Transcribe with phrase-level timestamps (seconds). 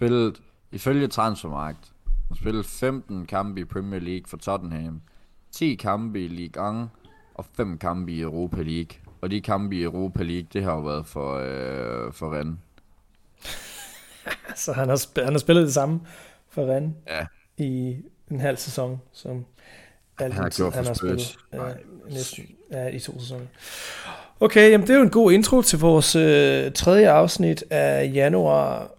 [0.00, 0.40] spillet,
[0.72, 1.92] ifølge Transfermarkt,
[2.28, 5.00] har spillet 15 kampe i Premier League for Tottenham,
[5.52, 6.88] 10 kampe i Ligue 1
[7.34, 8.98] og 5 kampe i Europa League.
[9.20, 12.58] Og de kampe i Europa League, det har jo været for, øh, for Rennes.
[14.64, 16.00] så han har, sp- han har spillet det samme
[16.48, 17.26] for Rennes Ja.
[17.64, 17.96] i
[18.30, 19.44] en halv sæson, som
[20.18, 21.36] alt Han har tid, han har spillet.
[21.52, 21.74] Nej.
[22.10, 23.46] næsten ja, i to sæsoner.
[24.40, 28.90] Okay, jamen det er jo en god intro til vores øh, tredje afsnit af januar,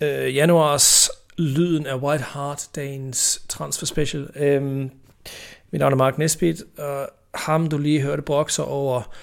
[0.00, 4.30] øh, januars Lyden af White Hart, dagens transfer special.
[4.36, 4.90] Øhm,
[5.70, 9.14] mit navn er Mark Nesbitt, og ham du lige hørte brokser over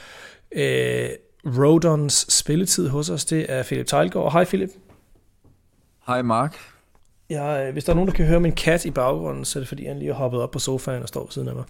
[0.52, 1.10] øh,
[1.46, 4.32] Rodons spilletid hos os, det er Philip Tejlgaard.
[4.32, 4.70] Hej Philip.
[6.08, 6.58] Hej Mark.
[7.30, 9.68] Jeg, hvis der er nogen, der kan høre min kat i baggrunden, så er det
[9.68, 11.66] fordi, han lige har hoppet op på sofaen og står ved siden af mig.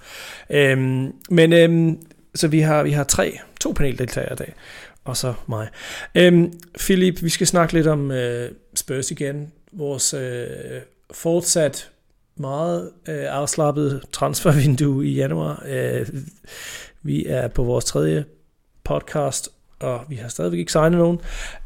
[0.49, 2.01] Øhm, men øhm,
[2.35, 4.53] så vi har, vi har tre, to paneldeltagere i dag,
[5.05, 5.67] og så mig.
[6.15, 9.51] Øhm, Philip, vi skal snakke lidt om øh, Spurs igen.
[9.71, 10.47] Vores øh,
[11.11, 11.89] fortsat
[12.35, 15.63] meget øh, afslappet transfervindue i januar.
[15.67, 16.07] Øh,
[17.03, 18.25] vi er på vores tredje
[18.83, 21.19] podcast, og vi har stadigvæk ikke signet nogen.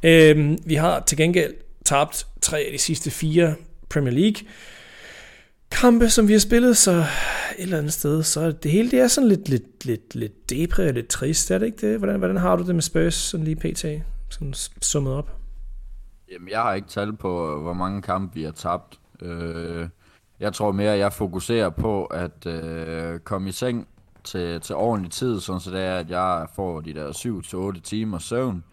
[0.04, 1.54] Øh, vi har til gengæld
[1.86, 3.56] tabt tre af de sidste fire
[3.90, 4.48] Premier League
[5.72, 7.06] kampe, som vi har spillet, så et
[7.58, 10.94] eller andet sted, så det hele det er sådan lidt, lidt, lidt, lidt depre og
[10.94, 11.98] lidt trist, er det ikke det?
[11.98, 13.86] Hvordan, hvordan har du det med Spurs, sådan lige pt,
[14.30, 15.32] sådan summet op?
[16.32, 19.00] Jamen, jeg har ikke tal på, øh, hvor mange kampe vi har tabt.
[19.22, 19.90] Øh,
[20.40, 23.88] jeg tror mere, at jeg fokuserer på at øh, komme i seng
[24.24, 28.18] til, til ordentlig tid, sådan så det er, at jeg får de der 7-8 timer
[28.18, 28.64] søvn.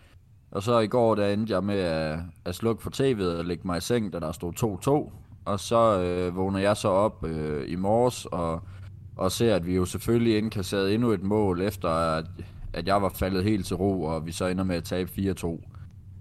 [0.50, 3.66] Og så i går, der endte jeg med at, at slukke for tv'et og lægge
[3.66, 5.25] mig i seng, da der stod 2-2.
[5.46, 8.62] Og så øh, vågner jeg så op øh, i morges og,
[9.16, 12.24] og ser, at vi jo selvfølgelig indkasserede endnu et mål, efter at,
[12.72, 15.68] at jeg var faldet helt til ro, og vi så ender med at tabe 4-2.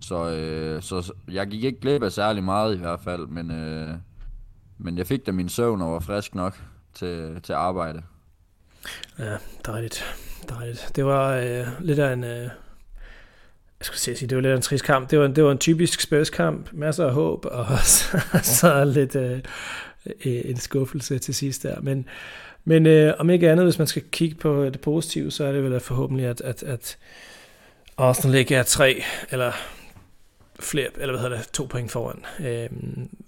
[0.01, 3.89] Så, øh, så jeg gik ikke glip af særlig meget i hvert fald, men, øh,
[4.77, 8.01] men jeg fik da min søvn og var frisk nok til, til arbejde.
[9.19, 10.03] Ja, dejligt.
[10.49, 10.91] dejligt.
[10.95, 12.23] Det var øh, lidt af en...
[12.23, 12.49] Øh,
[13.79, 15.11] jeg skulle sige, det var lidt en trist kamp.
[15.11, 16.69] Det var, det var en typisk Spurs-kamp.
[16.73, 19.39] Masser af håb, og så, så lidt øh,
[20.25, 21.81] øh, en skuffelse til sidst der.
[21.81, 22.05] Men,
[22.65, 25.63] men øh, om ikke andet, hvis man skal kigge på det positive, så er det
[25.63, 26.97] vel forhåbentlig, at, at, at
[27.97, 29.51] Arsenal ikke er tre, eller
[30.59, 32.25] flere, eller hvad hedder det, to point foran.
[32.39, 32.69] Øh,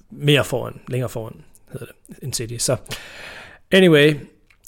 [0.09, 1.41] mere foran, længere foran,
[1.71, 2.57] hedder det, end City.
[2.57, 2.77] Så
[3.71, 4.13] anyway,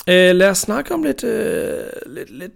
[0.07, 2.51] øh, lad os snakke om lidt, øh, lidt, lidt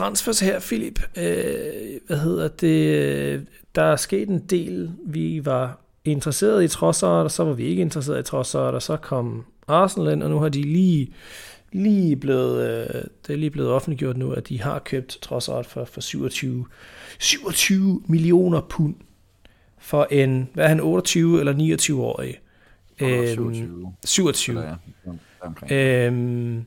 [0.00, 1.00] transfers her, Philip.
[1.16, 3.46] Øh, hvad hedder det?
[3.74, 4.90] Der er sket en del.
[5.06, 8.96] Vi var interesseret i Trossard, og så var vi ikke interesseret i Trossard, og så
[8.96, 11.14] kom Arsenal ind, og nu har de lige,
[11.72, 15.84] lige blevet, øh, det er lige blevet offentliggjort nu, at de har købt Trossard for,
[15.84, 16.66] for 27,
[17.18, 18.94] 27 millioner pund
[19.78, 22.40] for en, hvad er han, 28 eller 29 årig?
[23.00, 23.94] Øhm, 27.
[24.04, 24.58] 27.
[24.58, 24.76] Eller,
[25.70, 26.06] ja.
[26.06, 26.64] Øhm,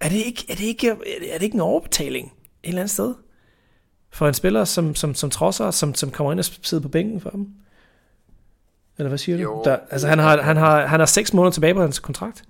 [0.00, 0.88] er det ikke, er det ikke,
[1.30, 2.26] er det, ikke en overbetaling
[2.62, 3.14] et eller andet sted?
[4.10, 7.20] For en spiller, som, som, som trosser, som, som kommer ind og sidder på bænken
[7.20, 7.48] for dem?
[8.98, 9.54] Eller hvad siger Jo.
[9.54, 9.70] du?
[9.70, 12.44] Der, altså han har, han, har, han har seks måneder tilbage på hans kontrakt.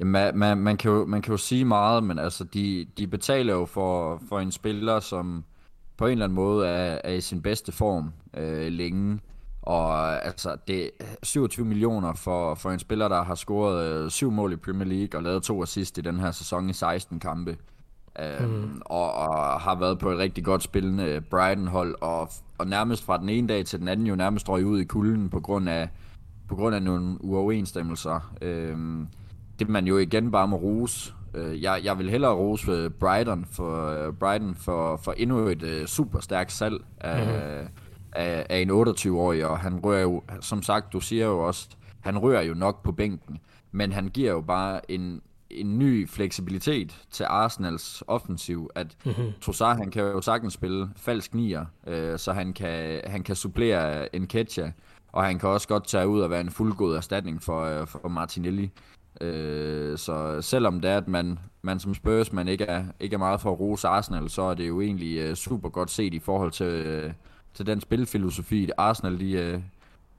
[0.00, 3.06] Jamen, man, man, man, kan jo, man kan jo sige meget, men altså, de, de
[3.06, 5.44] betaler jo for, for en spiller, som
[5.96, 9.20] på en eller anden måde er, er i sin bedste form øh, længe.
[9.66, 14.30] Og altså, det er 27 millioner for, for en spiller, der har scoret øh, syv
[14.30, 17.56] mål i Premier League og lavet to assist i den her sæson i 16 kampe.
[18.20, 18.82] Øhm, mm.
[18.84, 23.28] og, og har været på et rigtig godt spillende Brighton-hold, og, og nærmest fra den
[23.28, 25.88] ene dag til den anden jo nærmest røg ud i kulden på grund af,
[26.48, 28.32] på grund af nogle uoverensstemmelser.
[28.42, 29.08] Øhm,
[29.58, 31.14] det man jo igen bare må rose.
[31.34, 35.62] Øh, jeg, jeg vil hellere rose øh, Brighton for, øh, Brighton for, for endnu et
[35.62, 37.68] øh, super stærkt salg af, mm.
[38.14, 41.68] Af, af en 28-årig, og han rører jo, som sagt, du siger jo også,
[42.00, 43.38] han rører jo nok på bænken,
[43.72, 49.32] men han giver jo bare en, en ny fleksibilitet til Arsenals offensiv, at mm-hmm.
[49.40, 54.16] Trossard, han kan jo sagtens spille falsk nier, øh, så han kan, han kan supplere
[54.16, 54.70] en Ketcha,
[55.08, 58.08] og han kan også godt tage ud og være en fuldgod erstatning for, øh, for
[58.08, 58.70] Martinelli.
[59.20, 63.18] Øh, så selvom det er, at man, man som Spurs man ikke er, ikke er
[63.18, 66.18] meget for at rose Arsenal, så er det jo egentlig øh, super godt set i
[66.18, 67.12] forhold til, øh,
[67.54, 69.60] til den spilfilosofi, Arsenal de, øh,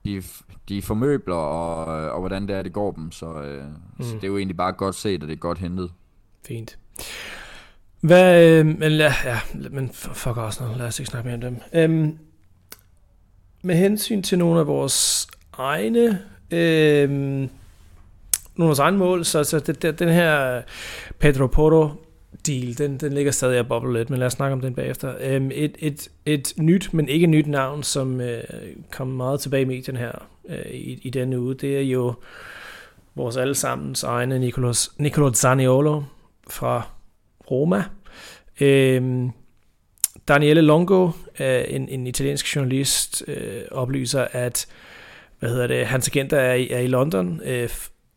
[0.04, 0.22] de,
[0.68, 3.12] de formøbler, og, og hvordan det er, det går dem.
[3.12, 3.64] Så, øh,
[3.98, 4.04] mm.
[4.04, 5.90] så det er jo egentlig bare godt set, og det er godt hentet.
[6.46, 6.78] Fint.
[8.00, 9.40] Hvad, øh, men, ja, ja,
[9.70, 11.60] men fuck Arsenal, lad os ikke snakke mere om dem.
[11.72, 12.18] Øhm,
[13.62, 17.10] med hensyn til nogle af vores egne øh,
[18.56, 20.62] nogle af vores egne mål, så, så det, det, den her
[21.18, 21.88] Pedro Porro
[22.46, 25.14] deal, den, den ligger stadig og bobler lidt, men lad os snakke om den bagefter.
[25.20, 28.42] Øhm, et, et, et nyt, men ikke nyt navn, som øh,
[28.90, 32.14] kom meget tilbage i medien her øh, i, i denne uge, det er jo
[33.14, 36.02] vores allesammens egne Nicolas, Nicolas Zaniolo
[36.50, 36.88] fra
[37.50, 37.84] Roma.
[38.60, 39.30] Øhm,
[40.28, 41.10] Daniele Longo,
[41.40, 44.66] øh, en, en italiensk journalist, øh, oplyser, at
[45.38, 47.68] hvad hedder det, hans agenter er i, er i London øh,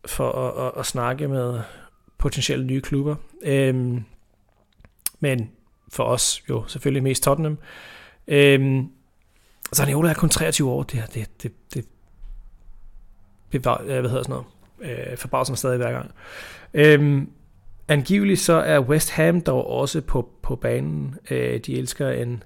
[0.06, 1.60] for at, at, at snakke med
[2.18, 3.14] potentielle nye klubber.
[3.42, 4.04] Øhm,
[5.20, 5.50] men
[5.88, 7.58] for os jo selvfølgelig mest Tottenham.
[8.28, 8.88] Øhm,
[9.74, 10.82] Zaniolo er kun 23 år.
[10.82, 11.84] Det, det, det, det
[13.50, 14.42] bevar, øh, hvad hedder sådan
[14.80, 16.10] noget, øh, forbavser mig stadig hver gang.
[16.74, 17.30] Øhm,
[17.88, 21.14] angiveligt så er West Ham dog også på, på banen.
[21.30, 22.42] Øh, de elsker en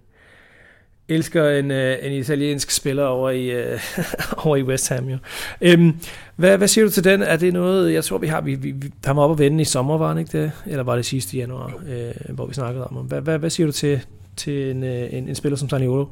[1.09, 3.81] elsker en, øh, en italiensk spiller over i, øh,
[4.45, 5.05] over i West Ham.
[5.09, 5.19] Jo.
[5.61, 6.01] Øhm,
[6.37, 7.23] hvad, hvad siger du til den?
[7.23, 9.65] Er det noget, jeg tror vi har, vi, vi, vi var op og vende i
[9.65, 10.53] sommer, var det ikke det?
[10.67, 13.73] Eller var det sidste januar, øh, hvor vi snakkede om hvad, hvad, hvad siger du
[13.73, 14.01] til,
[14.37, 16.07] til en, øh, en, en spiller som Saniolo?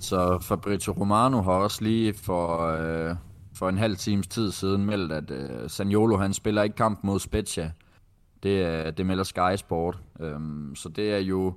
[0.00, 3.14] Så Fabrizio Romano har også lige for, øh,
[3.54, 7.20] for en halv times tid siden meldt, at øh, Saniolo han spiller ikke kamp mod
[7.20, 7.70] Spezia.
[8.42, 9.98] Det, det melder Sky Sport.
[10.20, 11.54] Øhm, så det er jo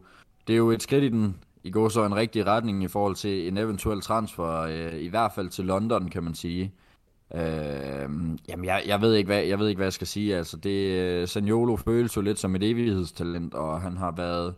[0.47, 1.35] det er jo et skridt i den
[1.65, 5.31] i går så en rigtig retning i forhold til en eventuel transfer, øh, i hvert
[5.31, 6.73] fald til London, kan man sige.
[7.35, 8.09] Øh,
[8.49, 10.37] jamen, jeg, jeg, ved ikke, hvad, jeg ved ikke, hvad jeg skal sige.
[10.37, 14.55] Altså, det, øh, Saniolo føles jo lidt som et evighedstalent, og han har været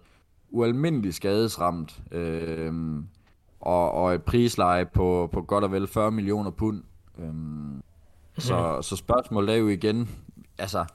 [0.50, 2.01] ualmindelig skadesramt.
[2.12, 2.74] Øh,
[3.60, 6.83] og, og et prisleje på, på godt og vel 40 millioner pund.
[7.19, 7.33] Øh,
[8.38, 8.83] så, mhm.
[8.83, 10.10] så spørgsmålet er jo igen,
[10.57, 10.86] altså,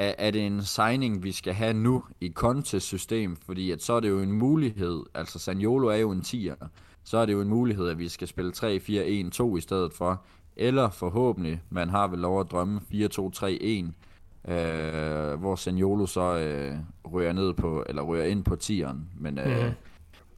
[0.00, 3.36] er, er det en signing, vi skal have nu i Contes system?
[3.36, 6.66] Fordi at så er det jo en mulighed, altså Saniolo er jo en 10'er,
[7.04, 10.22] så er det jo en mulighed, at vi skal spille 3-4-1-2 i stedet for.
[10.56, 16.74] Eller forhåbentlig, man har vel lov at drømme 4-2-3-1, øh, hvor Saniolo så øh,
[17.04, 18.96] rører ned på, eller rører ind på 10'eren.
[19.18, 19.72] Men øh, mm.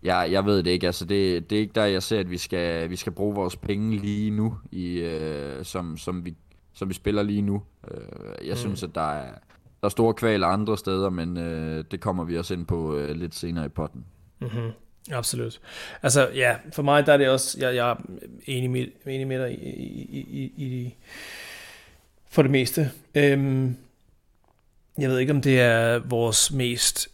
[0.02, 2.38] jeg, jeg ved det ikke, altså det, det er ikke der, jeg ser, at vi
[2.38, 6.34] skal, vi skal bruge vores penge lige nu, i, øh, som, som, vi,
[6.74, 7.62] som vi spiller lige nu.
[7.90, 8.56] Øh, jeg mm.
[8.56, 9.30] synes, at der er,
[9.80, 13.16] der er store kvaler andre steder, men øh, det kommer vi også ind på øh,
[13.16, 14.04] lidt senere i potten.
[14.40, 14.70] Mm-hmm.
[15.10, 15.60] Absolut.
[16.02, 17.96] Altså ja, for mig der er det også, jeg, jeg er
[18.46, 20.94] enig med, enig med dig i, i, i, i,
[22.30, 22.90] for det meste.
[23.14, 23.76] Øhm,
[24.98, 27.08] jeg ved ikke, om det er vores mest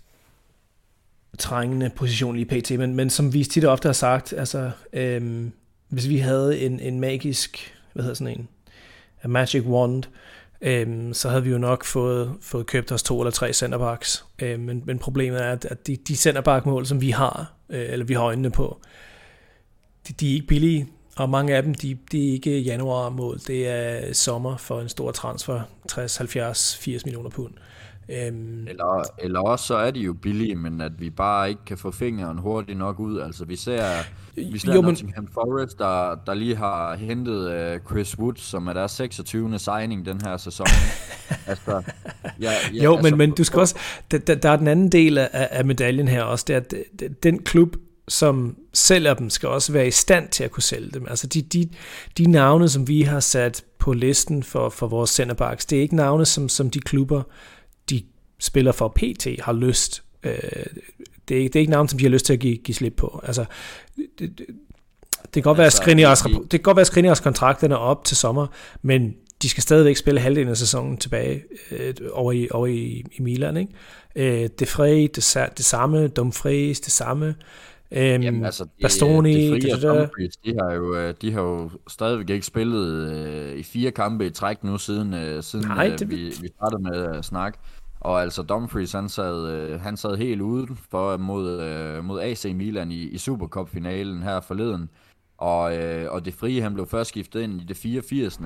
[1.39, 5.53] trængende position lige pt, men, men som vi tit og ofte har sagt, altså øhm,
[5.89, 8.49] hvis vi havde en, en magisk, hvad hedder sådan en,
[9.23, 10.05] a magic wand,
[10.61, 14.25] øhm, så havde vi jo nok fået, fået købt os to eller tre centerbacks.
[14.39, 18.15] Øhm, men, men problemet er, at de, de centerback-mål, som vi har, øh, eller vi
[18.15, 18.81] har øjnene på,
[20.09, 23.39] de, de er ikke billige, og mange af dem, de, de er ikke januar-mål.
[23.47, 27.53] Det er sommer for en stor transfer, 60, 70, 80 millioner pund.
[28.11, 31.79] Øhm, eller, eller også så er de jo billige, men at vi bare ikke kan
[31.79, 33.21] få fingeren hurtigt nok ud.
[33.21, 33.85] Altså vi ser,
[34.35, 35.33] vi ser jo, Nottingham men...
[35.35, 39.59] Forest, der, der lige har hentet uh, Chris Wood, som er der 26.
[39.59, 40.67] signing den her sæson.
[41.47, 41.83] altså,
[42.41, 43.79] ja, ja, jo, altså, men, men du skal også,
[44.11, 47.43] der, der er den anden del af, af medaljen her også, det er, at den
[47.43, 47.77] klub,
[48.09, 51.07] som sælger dem, skal også være i stand til at kunne sælge dem.
[51.09, 51.69] Altså de, de,
[52.19, 55.97] de navne, som vi har sat på listen for, for vores centerbacks, det er ikke
[55.97, 57.23] navne, som, som de klubber,
[58.41, 60.03] spiller for PT har lyst.
[60.23, 60.33] Øh,
[61.29, 62.95] det, er, det er ikke navn, som de har lyst til at give, give slip
[62.97, 63.21] på.
[63.25, 63.45] Altså,
[63.97, 64.07] det,
[64.39, 64.47] det,
[65.25, 68.05] det kan godt altså, være, at det kan godt være, at Skriniars kontrakterne er op
[68.05, 68.47] til sommer,
[68.83, 73.23] men de skal stadigvæk spille halvdelen af sæsonen tilbage øh, over, i, over i, i
[73.23, 73.57] Milan.
[73.57, 74.43] Ikke?
[74.43, 77.35] Øh, De Frey, det, det samme, Dumfries, det samme.
[77.91, 81.71] Øhm, Jamen, altså, de, Bastoni, de, de, de, de, har jo, øh, de har jo
[81.89, 85.99] stadigvæk ikke spillet øh, i fire kampe i træk nu, siden, øh, siden Nej, øh,
[85.99, 86.11] det...
[86.11, 87.59] vi, vi startede med at snakke.
[88.01, 92.45] Og altså Dumfries, han sad, øh, han sad helt ude for mod, øh, mod AC
[92.55, 94.89] Milan i, i Supercup-finalen her forleden.
[95.39, 98.41] Og, øh, og det frie, han blev først skiftet ind i det 84.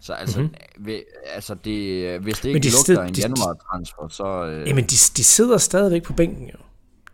[0.00, 0.86] Så altså, mm-hmm.
[0.86, 1.00] ved,
[1.34, 4.46] altså det, hvis det ikke de lugter en januar-transfer, så...
[4.46, 4.68] Øh...
[4.68, 6.58] Jamen, de, de sidder stadigvæk på bænken jo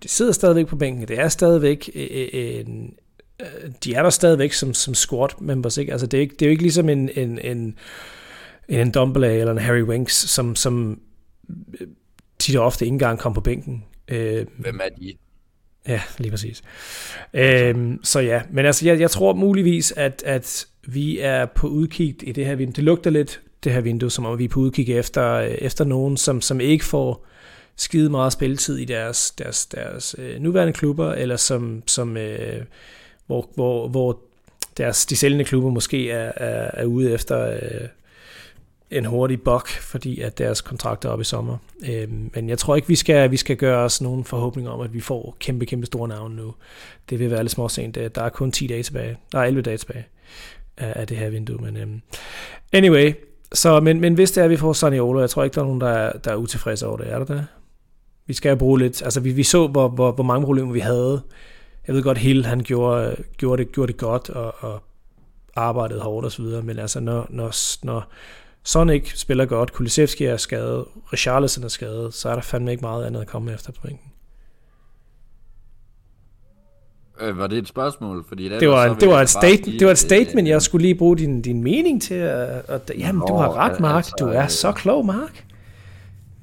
[0.05, 1.09] de sidder stadigvæk på bænken.
[1.09, 2.95] Det er stadigvæk øh, øh, en,
[3.41, 5.93] øh, de er der stadigvæk som, som squad members, ikke?
[5.93, 7.79] Altså det er, ikke, det er jo ikke ligesom en, en, en,
[8.69, 11.01] en Dumbledore eller en Harry Winks, som, som
[12.39, 13.85] tit og ofte ikke engang kom på bænken.
[14.59, 15.13] Hvem er de?
[15.89, 16.63] Ja, lige præcis.
[17.35, 22.17] Øhm, så ja, men altså jeg, jeg tror muligvis, at, at vi er på udkig
[22.23, 22.75] i det her vindue.
[22.77, 26.17] Det lugter lidt, det her vindue, som om vi er på udkig efter, efter nogen,
[26.17, 27.27] som, som ikke får
[27.77, 32.63] skide meget spilletid i deres, deres, deres øh, nuværende klubber, eller som, som øh,
[33.27, 34.21] hvor, hvor, hvor
[34.77, 37.89] deres, de sælgende klubber måske er, er, er ude efter, øh,
[38.99, 41.57] en hurtig bok, fordi at deres kontrakt er oppe i sommer.
[41.89, 44.95] Øh, men jeg tror ikke, vi skal, vi skal gøre os nogen forhåbninger om, at
[44.95, 46.55] vi får kæmpe, kæmpe store navne nu.
[47.11, 47.97] Det vil være lidt småsent.
[47.97, 49.17] Øh, der er kun 10 dage tilbage.
[49.33, 50.07] Der er 11 dage tilbage
[50.77, 51.59] af, af det her vindue.
[51.63, 51.87] Men øh,
[52.73, 53.13] anyway,
[53.53, 55.67] så, men, men hvis det er, at vi får Saniolo, jeg tror ikke, der er
[55.67, 57.13] nogen, der er, der er utilfredse over det.
[57.13, 57.47] Er der det?
[58.27, 60.81] Vi skal jo bruge lidt, altså vi, vi så, hvor, hvor, hvor mange problemer vi
[60.81, 61.23] havde.
[61.87, 64.83] Jeg ved godt, Hill, han gjorde, gjorde, det, gjorde det godt, og, og
[65.57, 68.09] arbejdede hårdt osv., men altså når, når, når
[68.65, 73.05] Sonic spiller godt, Kulisevski er skadet, Richarlison er skadet, så er der fandme ikke meget
[73.05, 74.11] andet at komme efter på bænken.
[77.21, 78.25] Øh, var det et spørgsmål?
[78.29, 80.95] Fordi det, var, det, var et state, sige, det var et statement, jeg skulle lige
[80.95, 82.15] bruge din, din mening til.
[82.15, 83.97] At, at, jamen, Nå, du har ret, Mark.
[83.97, 85.45] Altså, du er så klog, Mark.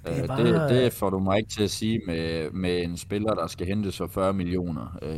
[0.06, 0.44] Det, øh, bare...
[0.44, 3.68] det, det får du mig ikke til at sige med, med en spiller, der skal
[3.68, 5.18] hentes for 40 millioner øh,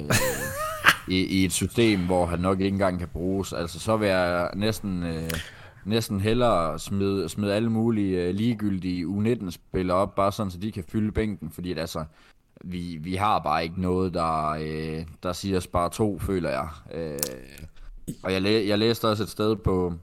[1.15, 3.53] i, i et system, hvor han nok ikke engang kan bruges.
[3.53, 5.03] Altså, så vil jeg næsten...
[5.03, 5.31] Øh,
[5.85, 10.83] næsten hellere smide, smide alle mulige uh, ligegyldige U19-spillere op, bare sådan, så de kan
[10.89, 12.05] fylde bænken, fordi at, altså,
[12.63, 16.67] vi, vi har bare ikke noget, der, uh, der siger spare to, føler jeg.
[16.95, 17.37] Uh,
[18.23, 19.93] og jeg, læ- jeg læste også et sted på,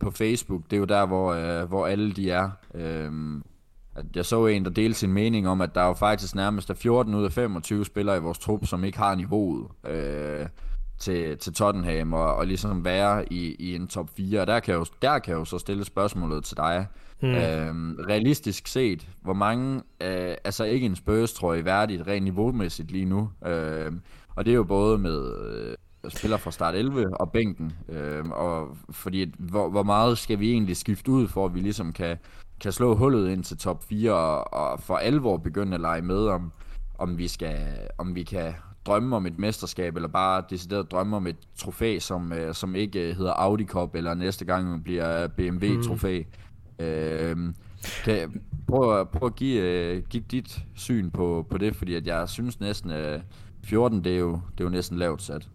[0.00, 2.50] på Facebook, det er jo der, hvor, uh, hvor alle de er.
[2.74, 3.40] Uh,
[3.94, 6.70] at jeg så en, der delte sin mening om, at der er jo faktisk nærmest
[6.70, 9.66] er 14 ud af 25 spillere i vores trup, som ikke har niveauet.
[9.84, 10.46] Uh,
[11.00, 14.40] til, til Tottenham og, og ligesom være i, i en top 4.
[14.40, 16.86] Og der kan, jo, der kan jo så stille spørgsmålet til dig.
[17.22, 17.28] Mm.
[17.28, 22.90] Øhm, realistisk set, hvor mange, øh, altså ikke en Spurs, tror jeg, værdigt rent niveaumæssigt
[22.90, 23.30] lige nu.
[23.46, 23.92] Øh,
[24.36, 25.34] og det er jo både med
[26.04, 27.72] øh, spiller fra start 11 og bænken.
[27.88, 31.92] Øh, og fordi, hvor, hvor meget skal vi egentlig skifte ud, for at vi ligesom
[31.92, 32.18] kan,
[32.60, 36.26] kan slå hullet ind til top 4 og, og for alvor begynde at lege med
[36.26, 36.52] om,
[36.98, 37.58] om vi skal,
[37.98, 38.54] om vi kan
[38.86, 43.08] drømme om et mesterskab, eller bare decideret drømme om et trofæ, som, øh, som ikke
[43.08, 46.22] øh, hedder Audi Cup, eller næste gang bliver BMW-trofæ.
[46.78, 46.84] Mm.
[46.84, 47.36] Øh,
[48.04, 52.28] kan, prøv, prøv at give, øh, give dit syn på, på det, fordi at jeg
[52.28, 53.20] synes næsten, øh,
[53.64, 55.48] 14, det er, jo, det er jo næsten lavt sat.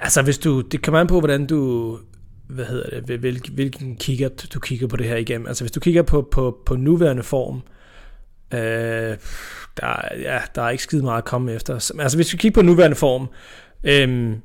[0.00, 1.98] Altså, hvis du, det kommer an på, hvordan du,
[2.46, 5.46] hvad hedder det, hvilken, hvilken kigger du kigger på det her igennem.
[5.46, 7.77] Altså, hvis du kigger på, på, på nuværende form, øh,
[8.50, 11.74] der, ja, der er ikke skide meget at komme efter.
[11.74, 13.28] Altså hvis vi kigger på nuværende form,
[13.84, 14.42] øhm,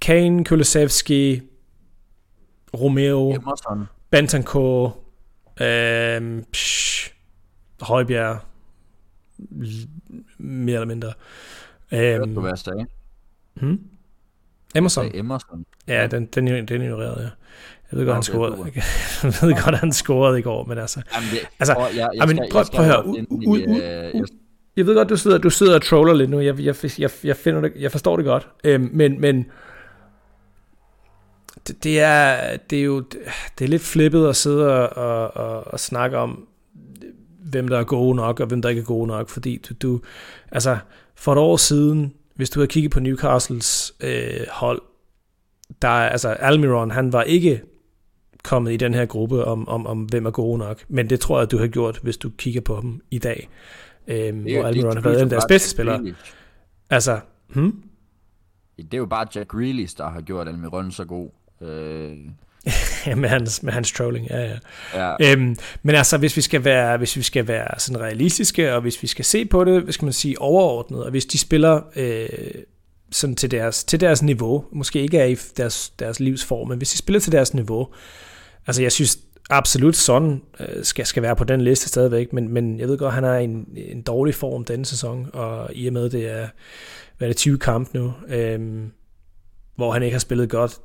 [0.00, 1.42] Kane, Kulisevski,
[2.74, 3.32] Romeo.
[4.10, 4.98] Bentancur,
[5.60, 7.12] øhm, psh,
[7.80, 8.40] Højbjerg,
[10.38, 11.12] mere eller mindre.
[11.92, 12.86] Øhm, du hvad jeg sagde?
[13.54, 13.80] Hmm?
[14.74, 15.10] Emerson.
[15.14, 15.64] Emerson.
[15.86, 17.30] Ja, den, den, den ignorerede jeg.
[17.92, 18.56] Jeg ved godt, han scorede.
[19.22, 21.02] jeg ved godt, han scorede i går, men altså...
[21.14, 24.14] Jamen, det, altså, prøv, jeg, jeg, skal, prøv, prøv at høre.
[24.16, 24.24] Øh,
[24.76, 26.40] jeg ved godt, du sidder, du sidder og troller lidt nu.
[26.40, 28.48] Jeg, jeg, jeg, jeg, finder det, jeg forstår det godt.
[28.64, 29.46] Øhm, men, men
[31.68, 33.00] det, det, er, det er jo
[33.58, 36.46] det er lidt flippet at sidde og, og, og, og snakke om,
[37.50, 39.28] hvem der er gode nok, og hvem der ikke er gode nok.
[39.28, 40.00] Fordi du, du
[40.52, 40.78] altså,
[41.14, 44.82] for et år siden, hvis du havde kigget på Newcastles øh, hold,
[45.82, 47.62] der altså Almiron, han var ikke
[48.48, 50.84] kommet i den her gruppe om, om, om hvem er gode nok.
[50.88, 53.48] Men det tror jeg, du har gjort, hvis du kigger på dem i dag.
[54.06, 56.14] Øhm, det, hvor Almiron har været en af deres bedste spillere.
[56.90, 57.82] Altså, hmm?
[58.76, 61.30] Det er jo bare Jack Grealish, der har gjort Almiron så god.
[61.62, 62.16] Øh...
[63.16, 64.58] med hans, med hans trolling, ja, ja.
[64.94, 65.32] ja.
[65.32, 69.02] Øhm, men altså, hvis vi skal være, hvis vi skal være sådan realistiske, og hvis
[69.02, 72.28] vi skal se på det, hvad skal man sige, overordnet, og hvis de spiller øh,
[73.10, 76.90] sådan til deres, til deres niveau, måske ikke er i deres, deres livsform, men hvis
[76.90, 77.88] de spiller til deres niveau,
[78.68, 79.18] altså jeg synes
[79.50, 83.08] absolut sådan øh, skal, skal være på den liste stadigvæk, men, men jeg ved godt,
[83.08, 86.28] at han er i en, en dårlig form denne sæson, og i og med, det
[86.30, 86.48] er,
[87.18, 88.92] hvad er det, 20 kamp nu, øhm,
[89.76, 90.78] hvor han ikke har spillet godt.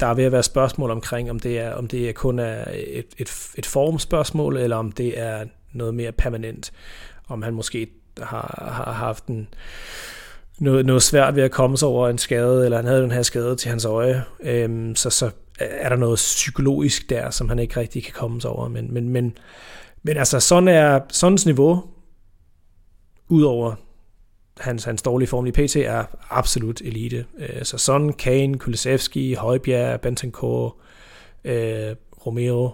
[0.00, 2.64] Der er ved at være spørgsmål omkring, om det er, om det er kun er
[2.74, 6.72] et, et, et formspørgsmål, eller om det er noget mere permanent.
[7.28, 7.88] Om han måske
[8.22, 9.48] har, har haft en,
[10.58, 13.22] noget, noget svært ved at komme sig over en skade, eller han havde den her
[13.22, 14.24] skade til hans øje.
[14.40, 15.30] Øhm, så, så
[15.70, 18.68] er der noget psykologisk der, som han ikke rigtig kan komme sig over.
[18.68, 19.36] Men, men, men,
[20.02, 21.84] men altså, sådan er sådan niveau,
[23.28, 23.74] udover
[24.58, 27.26] hans, hans dårlige form i PT, er absolut elite.
[27.38, 30.76] Øh, så Son, Kane, Kulisevski, Højbjerg, Bentancur,
[31.44, 32.70] øh, Romeo,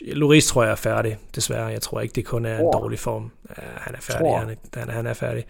[0.00, 1.66] Loris tror jeg er færdig, desværre.
[1.66, 3.30] Jeg tror ikke, det kun er en dårlig form.
[3.48, 5.44] Ja, han er færdig, han er, han er færdig.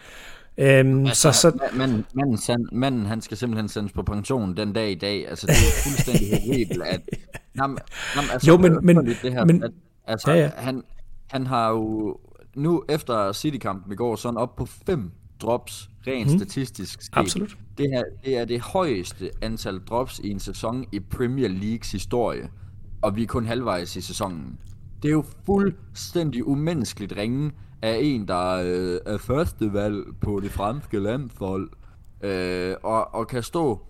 [0.59, 1.59] Øhm, altså, så, så...
[1.76, 5.28] Manden, manden, manden, manden, han skal simpelthen sendes på pension den dag i dag.
[5.28, 7.00] Altså, det er fuldstændig horribelt, at...
[7.54, 7.78] Nam,
[8.16, 8.78] nam, altså, jo, men...
[8.82, 9.71] men, det her, men at,
[10.06, 10.50] altså, ja, ja.
[10.56, 10.82] Han,
[11.30, 12.18] han har jo...
[12.56, 15.11] Nu efter City-kampen i går, sådan op på fem
[15.42, 16.38] drops, rent hmm.
[16.38, 17.11] statistisk set.
[17.12, 17.56] Absolut.
[17.78, 22.49] Det, her, det er det højeste antal drops i en sæson i Premier Leagues historie.
[23.02, 24.59] og vi er kun halvvejs i sæsonen.
[25.02, 27.50] Det er jo fuldstændig umenneskeligt ringe
[27.82, 31.70] af en, der øh, er førstevalg på det franske landshold,
[32.22, 33.80] øh, og, og kan stå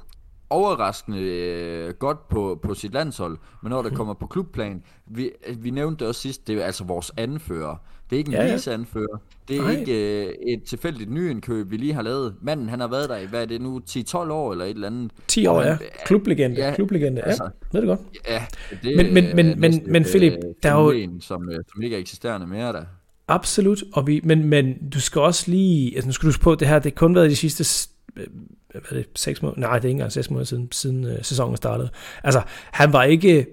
[0.51, 5.71] overraskende øh, godt på, på sit landshold, men når det kommer på klubplan, vi, vi
[5.71, 7.77] nævnte det også sidst, det er altså vores anfører.
[8.11, 8.73] Det er ikke en ja, ja.
[8.73, 9.19] anfører.
[9.49, 9.71] Det er Nej.
[9.71, 12.35] ikke øh, et tilfældigt nyindkøb, vi lige har lavet.
[12.43, 14.87] Manden, han har været der i, hvad er det nu, 10-12 år eller et eller
[14.87, 15.13] andet.
[15.29, 15.79] 10 år, ja.
[16.05, 16.57] Klublegende.
[16.57, 17.29] Ja, klublegende, ja.
[17.29, 18.01] Altså, ved det godt.
[18.29, 18.45] Ja,
[18.83, 20.33] det men, men, men, men, men Philip,
[20.63, 21.21] der er jo...
[21.21, 22.85] Som, øh, som ikke er eksisterende mere der.
[23.29, 26.55] Absolut, og vi, men, men du skal også lige, altså nu skal du huske på,
[26.55, 28.27] det her, det har kun været de sidste øh,
[28.73, 31.25] hvad er det, 6 måneder, nej, det er ikke engang 6 måneder siden, siden øh,
[31.25, 31.91] sæsonen startede.
[32.25, 33.47] Altså, han var ikke,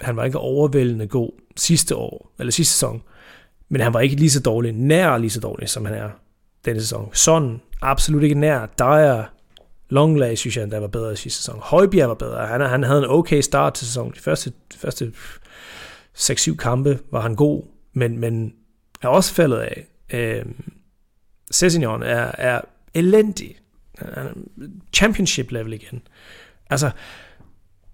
[0.00, 3.02] han var ikke overvældende god sidste år, eller sidste sæson,
[3.68, 6.08] men han var ikke lige så dårlig, nær lige så dårlig, som han er
[6.64, 7.10] denne sæson.
[7.12, 8.66] Sådan, absolut ikke nær.
[8.78, 9.24] Dyer,
[9.88, 11.58] Longley, synes jeg, der var bedre i sidste sæson.
[11.62, 12.46] Højbjerg var bedre.
[12.46, 14.12] Han, han havde en okay start til sæsonen.
[14.12, 15.12] De første, de første
[16.18, 17.62] 6-7 kampe var han god,
[17.92, 18.52] men, men
[19.08, 19.86] er også faldet af.
[20.12, 20.44] Øh,
[21.52, 22.60] Cessignon er, er
[22.94, 23.56] elendig.
[24.92, 26.02] Championship level igen.
[26.70, 26.90] Altså,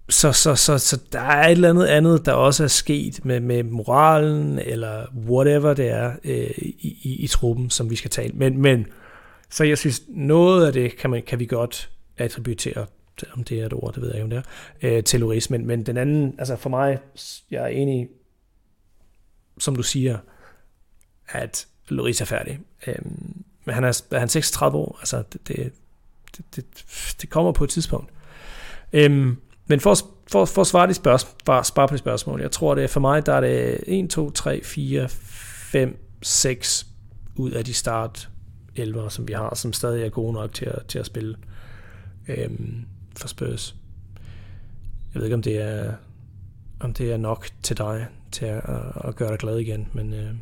[0.09, 3.39] så, så, så, så der er et eller andet andet, der også er sket med,
[3.39, 8.33] med moralen, eller whatever det er øh, i, i, i truppen, som vi skal tale.
[8.33, 8.85] Men, men
[9.49, 12.85] så jeg synes, noget af det kan, man, kan vi godt attributere,
[13.33, 14.43] om det er et ord, det ved jeg ikke, om det
[14.81, 15.49] er, øh, til Loris.
[15.49, 16.99] Men, men den anden, altså for mig,
[17.51, 18.07] jeg er enig,
[19.59, 20.17] som du siger,
[21.29, 22.59] at Loris er færdig.
[22.87, 22.95] Øh,
[23.65, 25.73] men han er, er han 36 år, altså det, det,
[26.37, 26.65] det, det,
[27.21, 28.11] det kommer på et tidspunkt.
[28.93, 29.95] Øhm, men for,
[30.31, 32.99] for, for at svare, de spørgsmål, svare på de spørgsmål, jeg tror det er for
[32.99, 36.87] mig, der er det 1, 2, 3, 4, 5, 6
[37.35, 38.29] ud af de start
[38.75, 41.37] 11, som vi har, som stadig er gode nok til at, til at spille
[42.27, 42.85] øhm,
[43.17, 43.75] for Spurs.
[45.13, 45.93] Jeg ved ikke, om det er,
[46.79, 48.63] om det er nok til dig til at,
[49.03, 50.33] at gøre dig glad igen, men øh,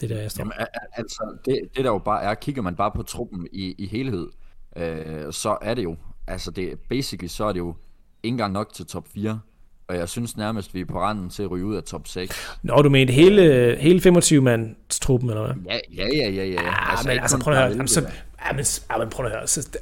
[0.00, 0.40] det er der, står.
[0.42, 0.52] Jamen,
[0.92, 4.28] altså, det, det der jo bare er, kigger man bare på truppen i, i helhed,
[4.76, 7.74] øh, så er det jo, altså det, basically så er det jo
[8.22, 9.40] ikke engang nok til top 4.
[9.88, 12.58] Og jeg synes nærmest, vi er på randen til at ryge ud af top 6.
[12.62, 15.54] Nå, du mener hele, hele 25 mands truppen, eller hvad?
[15.64, 16.44] Ja, ja, ja, ja.
[16.44, 16.60] ja.
[16.68, 17.70] Ah, altså, men altså, prøv at høre.
[17.70, 18.00] Jamen, så,
[18.46, 19.46] ja, men, ja, men prøv at høre.
[19.46, 19.78] Så,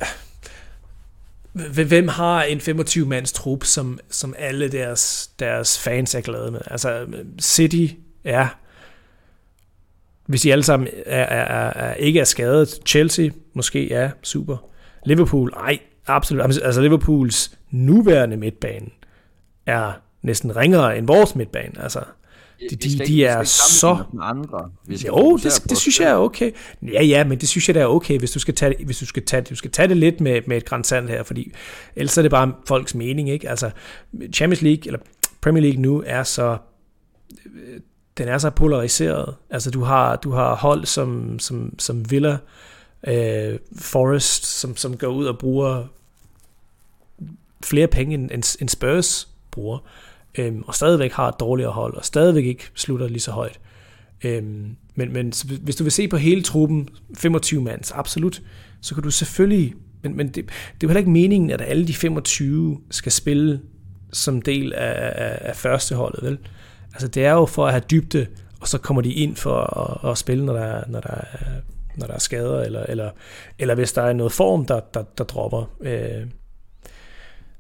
[1.88, 6.61] hvem har en 25 mands trup, som, som alle deres, deres fans er glade med?
[6.66, 7.07] Altså,
[7.40, 7.87] City,
[8.24, 8.48] ja,
[10.29, 12.79] hvis de alle sammen er, er, er, er, ikke er skadet.
[12.87, 14.57] Chelsea, måske, ja, super.
[15.07, 16.43] Liverpool, nej, absolut.
[16.45, 18.87] Altså Liverpools nuværende midtbane
[19.67, 21.83] er næsten ringere end vores midtbane.
[21.83, 22.01] Altså,
[22.71, 23.97] de, de, de er så...
[24.21, 24.71] Andre.
[25.07, 26.51] Jo, det, det synes jeg er okay.
[26.83, 29.07] Ja, ja, men det synes jeg da er okay, hvis du skal tage, hvis du
[29.07, 31.53] skal tage, du skal tage det lidt med, med et græns sand her, fordi
[31.97, 33.49] ellers er det bare folks mening, ikke?
[33.49, 33.71] Altså,
[34.35, 34.99] Champions League, eller
[35.41, 36.59] Premier League nu, er så
[38.18, 39.35] den er så polariseret.
[39.50, 42.38] Altså du har, du har hold som, som, som Villa,
[43.07, 45.85] øh, Forest, som, som går ud og bruger
[47.64, 49.78] flere penge end, end, Spurs bruger,
[50.38, 53.61] øhm, og stadigvæk har et dårligere hold, og stadigvæk ikke slutter lige så højt.
[54.24, 58.42] Øhm, men, men hvis du vil se på hele truppen, 25 mands, absolut,
[58.81, 61.87] så kan du selvfølgelig, men, men det, det er jo heller ikke meningen, at alle
[61.87, 63.61] de 25 skal spille
[64.12, 66.38] som del af, af, af førsteholdet, vel?
[66.92, 68.27] Altså det er jo for at have dybde,
[68.61, 71.27] og så kommer de ind for at, at spille, når der, når der, er,
[71.96, 73.11] når der er skader, eller, eller,
[73.59, 75.77] eller hvis der er noget form, der, der, der dropper.
[75.81, 76.27] Øh,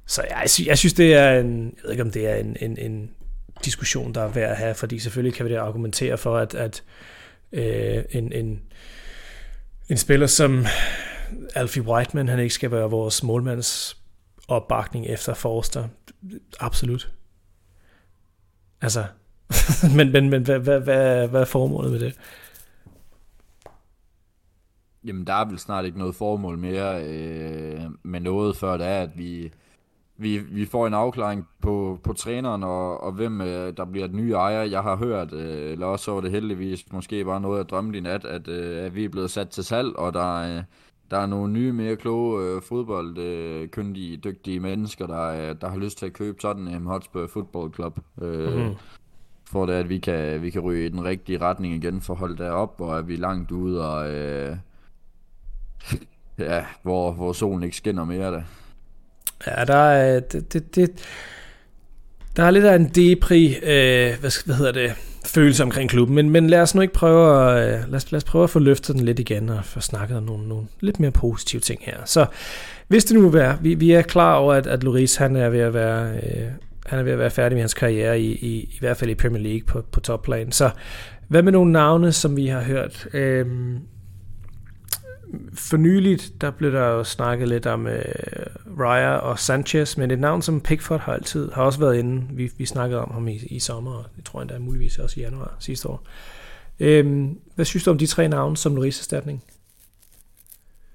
[0.06, 2.78] så jeg, jeg synes, det er en, jeg ved ikke om det er en, en,
[2.78, 3.10] en
[3.64, 6.82] diskussion, der er værd at have, fordi selvfølgelig kan vi det argumentere for, at, at
[7.52, 8.60] øh, en, en,
[9.88, 10.66] en spiller som
[11.54, 13.96] Alfie Whiteman, han ikke skal være vores målmands
[14.48, 15.88] opbakning efter Forster.
[16.60, 17.12] Absolut.
[18.80, 19.04] Altså,
[19.96, 22.18] men, men, men hvad, hvad, hvad, hvad er formålet med det?
[25.04, 29.02] Jamen, der er vel snart ikke noget formål mere øh, med noget, før det er,
[29.02, 29.52] at vi,
[30.16, 34.16] vi, vi får en afklaring på, på træneren og, og hvem øh, der bliver den
[34.16, 34.62] nye ejer.
[34.62, 38.00] Jeg har hørt, øh, eller også var det heldigvis måske bare noget, af drømme i
[38.00, 40.62] nat, at, øh, at vi er blevet sat til salg, og der, øh,
[41.10, 45.76] der er nogle nye, mere kloge øh, fodboldkyndige, øh, dygtige mennesker, der, øh, der har
[45.76, 47.98] lyst til at købe Tottenham Hotspur Football Club.
[48.22, 48.74] Øh, mm-hmm.
[49.50, 52.18] For det, at vi kan, vi kan ryge i den rigtige retning igen for at
[52.18, 54.56] holde derop, og at vi er langt ude, og øh,
[56.38, 58.44] ja, hvor, hvor solen ikke skinner mere da.
[59.46, 60.90] Ja, der er, det, det, det,
[62.36, 64.92] der er lidt af en depri, øh, hvad, hvad hedder det,
[65.28, 68.16] følelse omkring klubben, men, men lad os nu ikke prøve at, øh, lad, os, lad
[68.16, 71.00] os prøve at få løftet den lidt igen og få snakket om nogle, nogle lidt
[71.00, 71.96] mere positive ting her.
[72.04, 72.26] Så
[72.88, 75.60] hvis det nu er, vi, vi er klar over, at, at Loris han er ved
[75.60, 76.48] at være, øh,
[76.86, 79.14] han er ved at være færdig med hans karriere, i, i, i hvert fald i
[79.14, 80.52] Premier League på, på topplan.
[80.52, 80.70] Så
[81.28, 83.06] hvad med nogle navne, som vi har hørt?
[83.14, 83.78] Øhm,
[85.54, 88.02] for nyligt, der blev der jo snakket lidt om øh,
[88.80, 92.26] Raya og Sanchez, men et navn som Pickford har altid har også været inde.
[92.30, 95.20] Vi, vi snakkede om ham i, i sommer, og det tror jeg endda muligvis også
[95.20, 96.06] i januar sidste år.
[96.80, 99.44] Øhm, hvad synes du om de tre navne som Loris erstatning?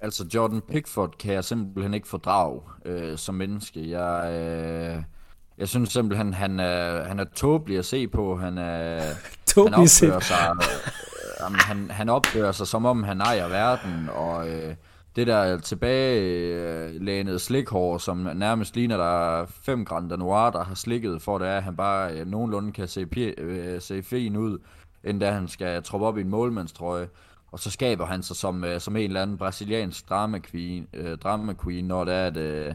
[0.01, 3.89] Altså Jordan Pickford kan jeg simpelthen ikke fordrage øh, som menneske.
[3.89, 5.03] Jeg, øh,
[5.57, 8.37] jeg synes simpelthen, han er, han er tåbelig at se på.
[8.37, 9.01] Han, er,
[9.45, 10.51] tåbelig han opfører sig,
[11.43, 14.75] Jamen, han, han opfører sig som om han ejer verden, og øh,
[15.15, 21.21] det der tilbagelænede slikhår, som nærmest ligner der er fem Grand Noir, der har slikket
[21.21, 24.59] for det er, at han bare øh, nogenlunde kan se, øh, se fin ud,
[25.03, 27.07] endda han skal troppe op i en målmandstrøje.
[27.51, 31.17] Og så skaber han sig som, øh, som en eller anden brasiliansk drama queen, øh,
[31.17, 32.73] drama queen når det er, at øh,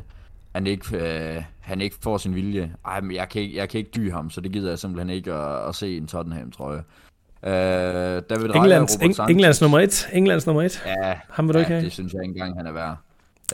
[0.55, 2.75] han, ikke, øh, han ikke får sin vilje.
[2.85, 5.11] Ej, men jeg kan, ikke, jeg kan ikke dy ham, så det gider jeg simpelthen
[5.11, 6.83] ikke at, at se en Tottenham, tror jeg.
[7.45, 7.53] Øh,
[8.31, 10.09] David Englands, Eng, Sanchez, Englands nummer et.
[10.13, 10.83] Englands nummer et.
[10.87, 11.85] Ja, ham vil du ja, ikke have?
[11.85, 12.97] det synes jeg ikke engang, han er værd.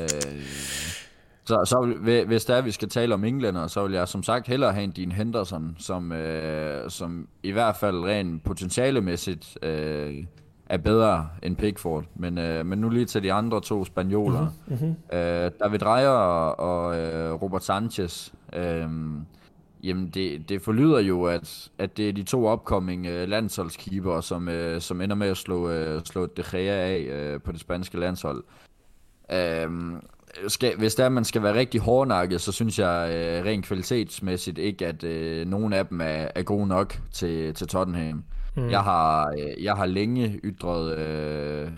[0.01, 0.43] Øh,
[1.47, 1.95] så, så
[2.27, 4.91] hvis der vi skal tale om englænder, så vil jeg som sagt hellere have en
[4.91, 10.25] Dean Henderson, som, øh, som i hvert fald rent potentialemæssigt øh,
[10.67, 12.05] er bedre end Pickford.
[12.15, 14.47] Men, øh, men nu lige til de andre to spanioler.
[14.67, 14.95] Mm-hmm.
[15.13, 18.33] Øh, David Dreyer og, og øh, Robert Sanchez.
[18.53, 18.89] Øh,
[19.85, 24.49] jamen det, det forlyder jo, at, at det er de to upcoming øh, landsholdskeeper, som,
[24.49, 27.99] øh, som ender med at slå, øh, slå De Gea af øh, på det spanske
[27.99, 28.45] landshold.
[29.33, 29.71] Øh,
[30.49, 34.87] skal, hvis der man skal være rigtig hårdnakket, så synes jeg øh, rent kvalitetsmæssigt ikke,
[34.87, 38.25] at øh, nogen af dem er, er gode nok til, til Tottenham.
[38.57, 38.71] Mm.
[38.71, 41.71] Jeg, har, øh, jeg har længe ytret, øh,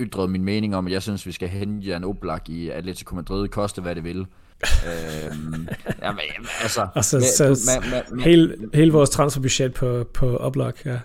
[0.00, 3.48] ytret min mening om, at jeg synes, vi skal hente Jan Oblak i Atletico Madrid,
[3.48, 4.26] koste hvad det vil.
[4.62, 5.68] Øhm,
[6.02, 6.20] jamen,
[6.62, 11.00] altså, altså så, ma, ma, ma, hele, hele vores transferbudget på, på Oblak, ja.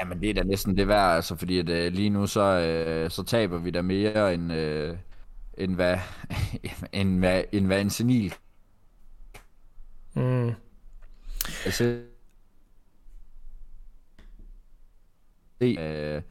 [0.00, 3.10] Jamen det er da næsten det værd, altså, fordi at, øh, lige nu så, øh,
[3.10, 4.96] så taber vi da mere end, øh,
[5.58, 5.98] end, hvad,
[6.92, 8.34] end, hvad, end hvad en senil.
[10.14, 10.52] Mm.
[11.64, 12.00] Altså,
[15.60, 16.22] se, øh,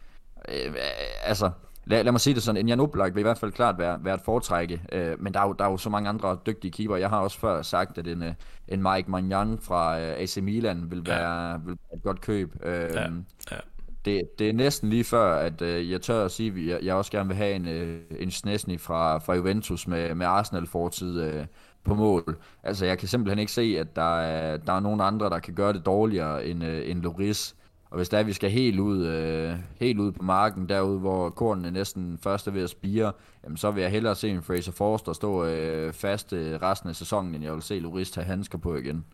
[0.49, 0.75] øh,
[1.23, 1.51] altså,
[1.85, 3.99] lad, lad mig sige det sådan, en Jan Oblak vil i hvert fald klart være,
[4.03, 6.71] være et foretrække, øh, men der er, jo, der er jo så mange andre dygtige
[6.71, 6.95] keeper.
[6.95, 8.33] Jeg har også før sagt, at en, øh,
[8.67, 11.57] en Mike Magnan fra øh, AC Milan vil være, ja.
[11.57, 12.55] vil være et godt køb.
[12.63, 13.07] Øh, ja.
[13.51, 13.57] Ja.
[14.05, 16.95] Det, det er næsten lige før, at øh, jeg tør at sige, at jeg, jeg
[16.95, 21.45] også gerne vil have en, øh, en Snesny fra, fra Juventus med, med Arsenal-fortid øh,
[21.83, 22.37] på mål.
[22.63, 25.53] Altså, jeg kan simpelthen ikke se, at der er, der er nogen andre, der kan
[25.53, 27.55] gøre det dårligere end, øh, end Loris.
[27.95, 31.29] Og hvis der er, vi skal helt ud, øh, helt ud på marken, derude hvor
[31.29, 33.11] kornene næsten først er ved at spire,
[33.43, 36.95] jamen så vil jeg hellere se en Fraser Forster stå øh, fast øh, resten af
[36.95, 39.05] sæsonen, end jeg vil se Loris tage handsker på igen.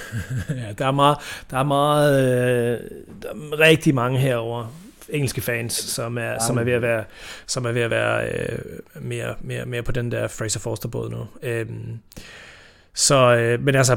[0.48, 1.18] ja, der er meget,
[1.50, 2.90] der er meget, øh,
[3.22, 4.66] der er rigtig mange herover
[5.08, 7.04] engelske fans, som er, som er ved at være,
[7.46, 8.58] som er ved at være øh,
[9.02, 11.26] mere, mere, mere på den der Fraser Forster båd nu.
[11.42, 11.66] Øh,
[12.94, 13.96] så, øh, men altså,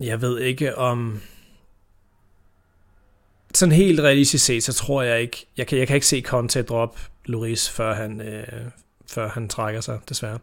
[0.00, 1.20] jeg ved ikke om,
[3.56, 6.62] sådan helt realistisk set, så tror jeg ikke, jeg kan, jeg kan ikke se Conte
[6.62, 8.44] drop Loris, før han, øh,
[9.10, 10.38] før han trækker sig, desværre.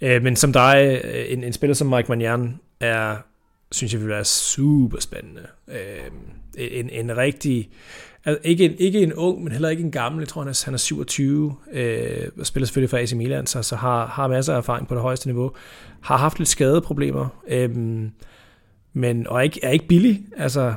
[0.00, 3.16] Øh, men som dig, øh, en, en spiller som Mike Magnan er,
[3.72, 5.46] synes jeg vil være super spændende.
[5.68, 6.10] Øh,
[6.58, 7.70] en, en rigtig,
[8.24, 10.62] altså ikke, en, ikke en ung, men heller ikke en gammel, jeg tror han er,
[10.64, 14.52] han er 27, øh, og spiller selvfølgelig for AC Milan, så, så har, har masser
[14.52, 15.52] af erfaring på det højeste niveau,
[16.00, 17.70] har haft lidt skadeproblemer, øh,
[18.92, 20.74] men, og er ikke, er ikke billig, altså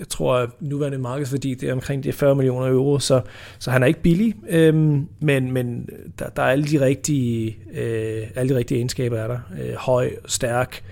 [0.00, 3.20] jeg tror, at nuværende markedsværdi det er omkring de 40 millioner euro, så,
[3.58, 8.26] så han er ikke billig, øhm, men, men der, der er alle de rigtige, øh,
[8.34, 9.38] alle de rigtige egenskaber er der.
[9.62, 10.82] Øh, høj, stærk,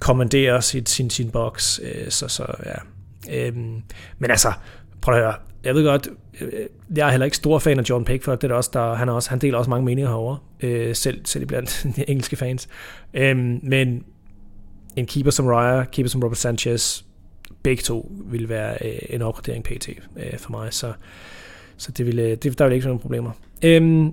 [0.00, 3.46] kommanderer sit, sin, sin boks, øh, så, så ja.
[3.46, 3.82] Øhm,
[4.18, 4.52] men altså,
[5.00, 6.08] prøv at høre, jeg ved godt,
[6.40, 6.52] øh,
[6.96, 9.12] jeg er heller ikke stor fan af John Pickford, det er også der, han, er
[9.12, 12.68] også, han deler også mange meninger herovre, øh, selv, selv blandt de engelske fans.
[13.14, 14.04] Øhm, men
[14.96, 17.04] en keeper som Raya, keeper som Robert Sanchez,
[17.62, 19.88] begge to vil være øh, en opgradering pt.
[20.16, 20.92] Øh, for mig, så,
[21.76, 23.30] så det ville, øh, det, der ville ikke være nogen problemer.
[23.62, 24.12] Øhm,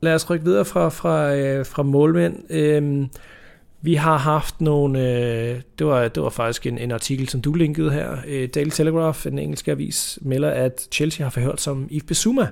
[0.00, 2.36] lad os rykke videre fra, fra, øh, fra målmænd.
[2.50, 3.08] Øhm,
[3.84, 7.54] vi har haft nogle, øh, det, var, det var faktisk en, en artikel, som du
[7.54, 12.04] linkede her, øh, Daily Telegraph, en engelsk avis, melder, at Chelsea har forhørt som Yves
[12.04, 12.48] Bissouma.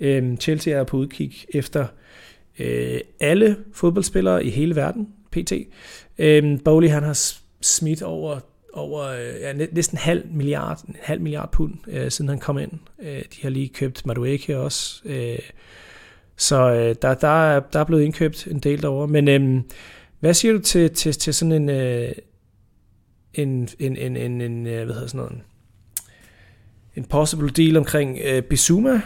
[0.00, 1.86] Øhm, Chelsea er på udkig efter
[2.58, 5.52] øh, alle fodboldspillere i hele verden, pt.
[6.18, 7.18] Øhm, Bowley han har
[7.60, 8.38] smidt over
[8.72, 12.72] over øh, ja, næsten halv milliard, en halv milliard pund, øh, siden han kom ind.
[13.02, 15.02] Øh, de har lige købt Madueke også.
[15.04, 15.38] Øh,
[16.36, 19.08] så øh, der, der, er, der er blevet indkøbt en del derovre.
[19.08, 19.62] Men, øh,
[20.20, 22.12] Hvad siger du til, til, til sådan en, øh,
[23.34, 25.42] en, en, en, en, en, øh, hvad hedder sådan noget,
[26.96, 29.00] en possible deal omkring øh, Bizuma?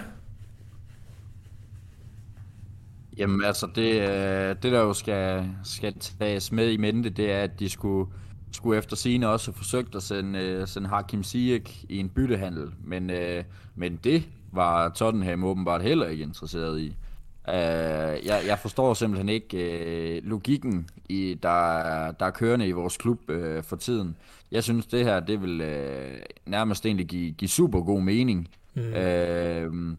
[3.19, 7.43] Jamen altså, det, øh, det der jo skal, skal tages med i mente, det er,
[7.43, 8.11] at de skulle,
[8.53, 12.71] skulle efter sine også forsøgt at sende, øh, sende Hakim Ziyech i en byttehandel.
[12.85, 16.97] Men, øh, men det var Tottenham åbenbart heller ikke interesseret i.
[17.49, 17.55] Uh,
[18.27, 23.21] jeg, jeg forstår simpelthen ikke uh, logikken, i, der, der er kørende i vores klub
[23.29, 24.17] uh, for tiden.
[24.51, 28.49] Jeg synes, det her det vil uh, nærmest egentlig give, give super god mening.
[28.75, 28.83] Mm.
[28.83, 29.97] Uh,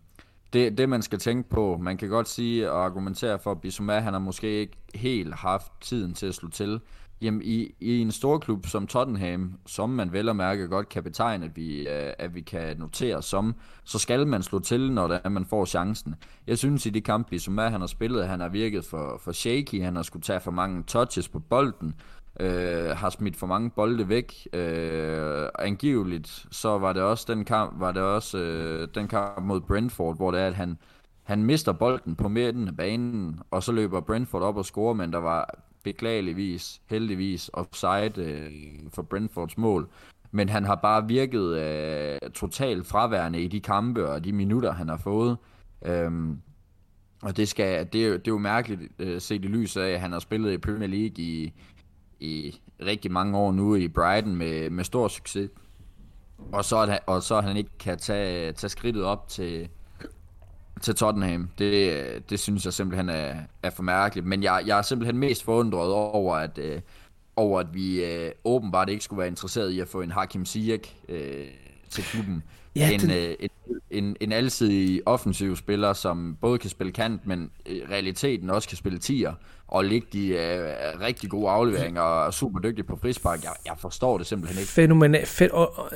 [0.54, 4.00] det, det, man skal tænke på, man kan godt sige og argumentere for, at Bissouma,
[4.00, 6.80] han har måske ikke helt haft tiden til at slå til.
[7.24, 11.04] Jamen, i, i en stor klub som Tottenham, som man vel og mærke godt kan
[11.04, 15.08] betegne, at vi, øh, at vi kan notere som, så skal man slå til, når
[15.08, 16.16] det er, man får chancen.
[16.48, 19.32] Jeg synes, i de kampe, som er, han har spillet, han har virket for, for
[19.32, 21.94] shaky, han har skulle tage for mange touches på bolden,
[22.40, 24.48] øh, har smidt for mange bolde væk.
[24.54, 29.62] Øh, angiveligt, så var det også den kamp, var det også øh, den kamp mod
[29.62, 30.78] Brentford, hvor det er, at han,
[31.24, 35.14] han mister bolden på midten af banen, og så løber Brentford op og scorer, men
[35.14, 38.52] der var beklageligvis, heldigvis, offside øh,
[38.94, 39.90] for Brentfords mål.
[40.32, 44.90] Men han har bare virket øh, totalt fraværende i de kampe og de minutter, han
[44.90, 45.38] har fået.
[45.86, 46.40] Øhm,
[47.22, 50.00] og det, skal, det, er, det er jo mærkeligt øh, set i lyset af, at
[50.00, 51.54] han har spillet i Premier League i,
[52.20, 55.50] i rigtig mange år nu i Brighton med, med stor succes.
[56.52, 59.70] Og så, at og så at han ikke kan tage, tage skridtet op til,
[60.84, 61.50] til Tottenham.
[61.58, 64.28] Det, det synes jeg simpelthen er, er for mærkeligt.
[64.28, 66.82] Men jeg, jeg er simpelthen mest forundret over, at, øh,
[67.36, 70.96] over, at vi øh, åbenbart ikke skulle være interesseret i at få en Hakim Ziyech
[71.10, 71.48] øh,
[71.90, 72.44] til klubben.
[72.76, 73.12] Ja, en, den...
[73.12, 73.50] øh, en,
[73.92, 78.78] en, en alsidig offensiv spiller, som både kan spille kant, men i realiteten også kan
[78.78, 79.34] spille tier,
[79.68, 83.44] og ligge de øh, rigtig gode afleveringer og er super dygtig på frispark.
[83.44, 84.72] Jeg, jeg forstår det simpelthen ikke.
[84.72, 85.92] Fænomenal, fæ, og,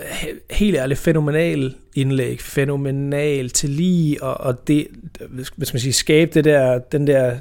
[0.52, 4.88] helt ærligt, fænomenal indlæg, fænomenal til lige, og, og det,
[5.56, 7.38] hvis man siger, skabe det der, den der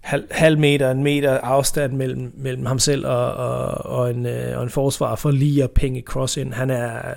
[0.00, 4.58] halv, halv meter, en meter afstand mellem, mellem ham selv og, og, og, en, øh,
[4.58, 6.52] og en forsvar for lige at penge cross ind.
[6.52, 7.14] Han er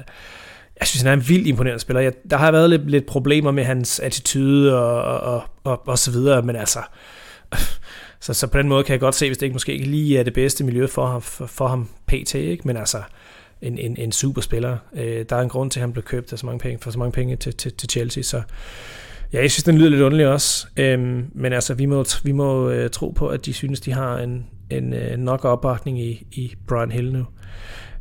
[0.82, 2.02] jeg synes, han er en vildt imponerende spiller.
[2.02, 6.12] Jeg, der har været lidt, lidt problemer med hans attitude og, og, og, og så
[6.12, 6.80] videre, men altså,
[8.22, 10.20] så, så på den måde kan jeg godt se, hvis det ikke måske ikke lige
[10.20, 12.68] er det bedste miljø for ham, for, for ham pt, ikke?
[12.68, 13.02] men altså,
[13.62, 14.78] en, en, en super spiller.
[14.96, 16.92] Øh, der er en grund til, at han blev købt af så mange penge, for
[16.92, 18.42] så mange penge til, til, til Chelsea, så
[19.34, 20.68] ja, jeg synes, den lyder lidt underlig også.
[20.78, 24.18] Øhm, men altså, vi må, vi må øh, tro på, at de synes, de har
[24.18, 27.26] en, en øh, nok opbakning i, i Brian Hill nu.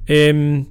[0.09, 0.67] Øhm,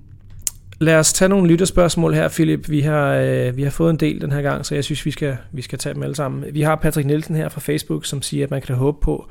[0.81, 2.69] Lad os tage nogle lytterspørgsmål her, Philip.
[2.69, 5.11] Vi har, øh, vi har fået en del den her gang, så jeg synes, vi
[5.11, 6.45] skal, vi skal tage dem alle sammen.
[6.53, 9.29] Vi har Patrick Nielsen her fra Facebook, som siger, at man kan håbe på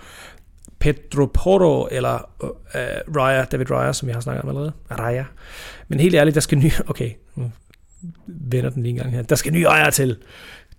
[0.79, 4.73] Pedro Porro, eller øh, øh Raya, David Raya, som vi har snakket om allerede.
[4.91, 5.25] Raya.
[5.89, 6.71] Men helt ærligt, der skal nye...
[6.87, 7.53] Okay, nu
[8.27, 9.23] vender den lige en gang her.
[9.23, 10.17] Der skal nye ejere til.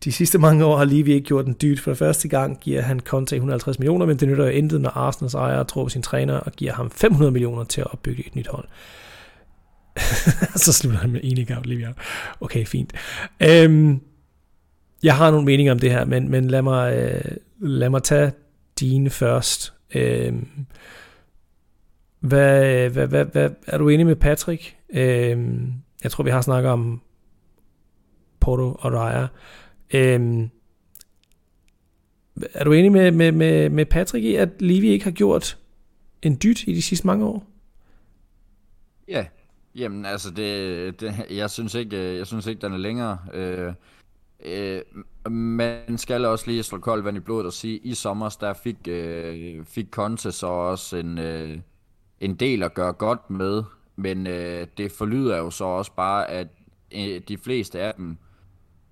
[0.04, 1.80] De sidste mange år har Levy ikke gjort den dyrt.
[1.80, 5.34] For første gang giver han Conte 150 millioner, men det nytter jo intet, når Arsenals
[5.34, 8.48] ejer tror på sin træner og giver ham 500 millioner til at opbygge et nyt
[8.48, 8.66] hold.
[10.56, 11.94] så slutter han med enig Olivia.
[12.42, 12.94] Okay, fint.
[13.40, 14.02] Øhm,
[15.04, 18.32] jeg har nogle meninger om det her, men, men lad, mig, øh, lad mig tage
[18.80, 19.74] dine først.
[19.96, 20.48] Øhm,
[22.20, 24.76] hvad, hvad, hvad, hvad, er du enig med Patrick?
[24.90, 25.74] Øhm,
[26.04, 27.02] jeg tror, vi har snakket om
[28.40, 29.28] Porto og Raya.
[29.94, 30.50] Øhm,
[32.54, 35.58] er du enig med, med, med, med Patrick i, at Levi ikke har gjort
[36.22, 37.46] en dyt i de sidste mange år?
[39.08, 39.26] Ja,
[39.76, 43.18] Jamen altså, det, det, jeg, synes ikke, øh, jeg synes ikke, den er længere.
[43.34, 43.74] Øh,
[44.46, 44.82] øh,
[45.32, 48.78] man skal også lige slå koldt vand i blodet og sige, i sommer der fik,
[48.88, 51.60] øh, fik Conte så også en, øh,
[52.20, 53.64] en del at gøre godt med,
[53.96, 56.48] men øh, det forlyder jo så også bare, at
[56.96, 58.18] øh, de fleste af dem,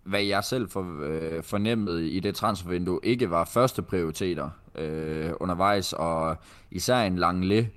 [0.04, 5.94] hvad jeg selv for, øh, fornemmede i det transfervindue, ikke var første prioriteter øh, undervejs,
[5.94, 6.38] og
[6.72, 7.70] især en lang le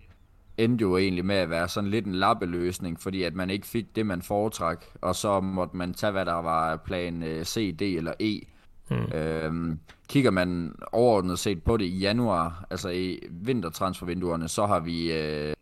[0.64, 3.96] endte jo egentlig med at være sådan lidt en lappeløsning, fordi at man ikke fik
[3.96, 7.82] det, man foretræk, og så måtte man tage, hvad der var plan øh, C, D
[7.82, 8.40] eller E.
[8.90, 9.18] Mm.
[9.18, 15.12] Øhm, kigger man overordnet set på det i januar, altså i vintertransfervinduerne, så har vi
[15.12, 15.54] øh,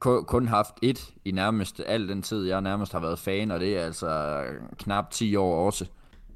[0.00, 3.76] kun haft et i nærmest al den tid, jeg nærmest har været fan, og det
[3.76, 4.42] er altså
[4.78, 5.86] knap 10 år også.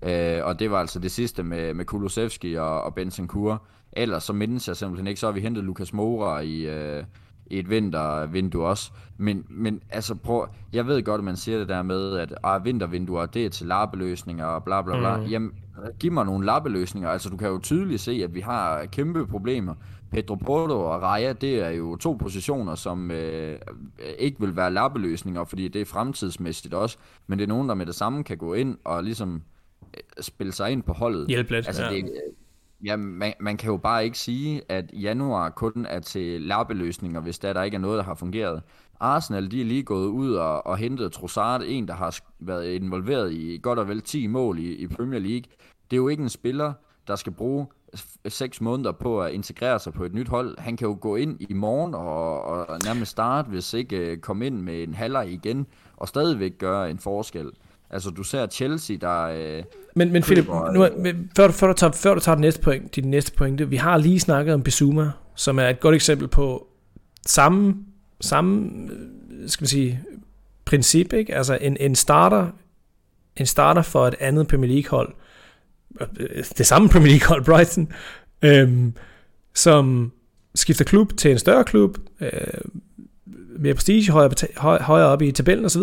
[0.03, 3.63] Øh, og det var altså det sidste med, med Kulusevski og, og Bentancur.
[3.93, 7.05] Ellers så mindes jeg simpelthen ikke, så har vi hentet Lukas Moura i, øh,
[7.53, 8.91] i et vintervindue også.
[9.17, 12.65] Men, men altså prøv, jeg ved godt, at man siger det der med, at ah,
[12.65, 15.17] vintervinduer, det er til lappeløsninger og bla bla bla.
[15.17, 15.23] Mm.
[15.25, 15.53] Jamen,
[16.01, 17.11] giv mig nogle lappeløsninger.
[17.11, 19.75] Altså du kan jo tydeligt se, at vi har kæmpe problemer.
[20.11, 23.59] Pedro Porto og Raja, det er jo to positioner, som øh,
[24.19, 26.97] ikke vil være lappeløsninger, fordi det er fremtidsmæssigt også.
[27.27, 29.43] Men det er nogen, der med det samme kan gå ind og ligesom
[29.95, 31.29] øh, spille sig ind på holdet.
[31.29, 31.91] Hjælp lidt, altså, ja.
[31.91, 32.11] det,
[32.85, 37.39] Ja, man, man kan jo bare ikke sige, at januar kun er til lappeløsninger, hvis
[37.39, 38.63] der, der ikke er noget, der har fungeret.
[39.01, 43.33] Arsenal, de er lige gået ud og, og hentet Trossard, en der har været involveret
[43.33, 45.45] i godt og vel 10 mål i, i Premier League.
[45.91, 46.73] Det er jo ikke en spiller,
[47.07, 47.67] der skal bruge
[48.29, 50.59] 6 måneder på at integrere sig på et nyt hold.
[50.59, 54.47] Han kan jo gå ind i morgen og, og nærmest starte, hvis ikke øh, komme
[54.47, 55.67] ind med en halvleg igen,
[55.97, 57.51] og stadigvæk gøre en forskel.
[57.93, 59.23] Altså, du ser Chelsea, der...
[59.23, 59.63] Øh,
[59.95, 62.97] men, men Philip, nu, men, før, du, før, du tager, før du tager næste point,
[62.97, 66.67] din næste pointe, vi har lige snakket om Bisuma, som er et godt eksempel på
[67.27, 67.75] samme,
[68.21, 68.71] samme
[69.47, 70.01] skal man sige,
[70.65, 71.35] princip, ikke?
[71.35, 72.47] Altså en, en starter,
[73.37, 75.15] en starter for et andet Premier League hold,
[76.59, 77.93] det samme Premier League hold, Brighton,
[78.43, 78.95] øhm,
[79.55, 80.13] som
[80.55, 82.31] skifter klub til en større klub, øh,
[83.59, 84.33] mere prestige, højere,
[84.81, 85.83] højere op i tabellen osv.,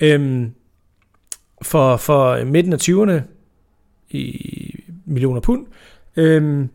[0.00, 0.52] øhm,
[1.62, 3.22] for, for midten af 20'erne
[4.10, 5.66] i millioner pund.
[6.16, 6.68] Øhm,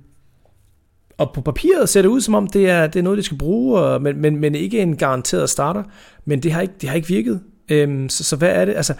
[1.17, 3.37] og på papiret ser det ud som om, det er, det er noget, de skal
[3.37, 5.83] bruge, og, men, men, men ikke en garanteret starter.
[6.25, 7.41] Men det har ikke, det har ikke virket.
[7.69, 8.75] Øhm, så, så hvad er det?
[8.75, 8.93] Altså,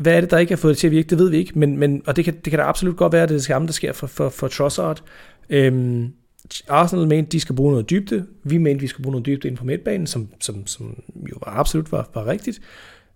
[0.00, 1.10] hvad er det, der ikke har fået det til at virke?
[1.10, 1.58] Det ved vi ikke.
[1.58, 3.44] Men, men, og det kan, det kan da absolut godt være, at det er det
[3.44, 5.02] samme, der sker for, for, for Trossard.
[5.50, 6.12] Øhm,
[6.68, 8.26] Arsenal mente, de skal bruge noget dybde.
[8.44, 11.52] Vi mente, vi skal bruge noget dybde inden på midtbanen, som, som, som jo var
[11.52, 12.60] absolut var, var rigtigt.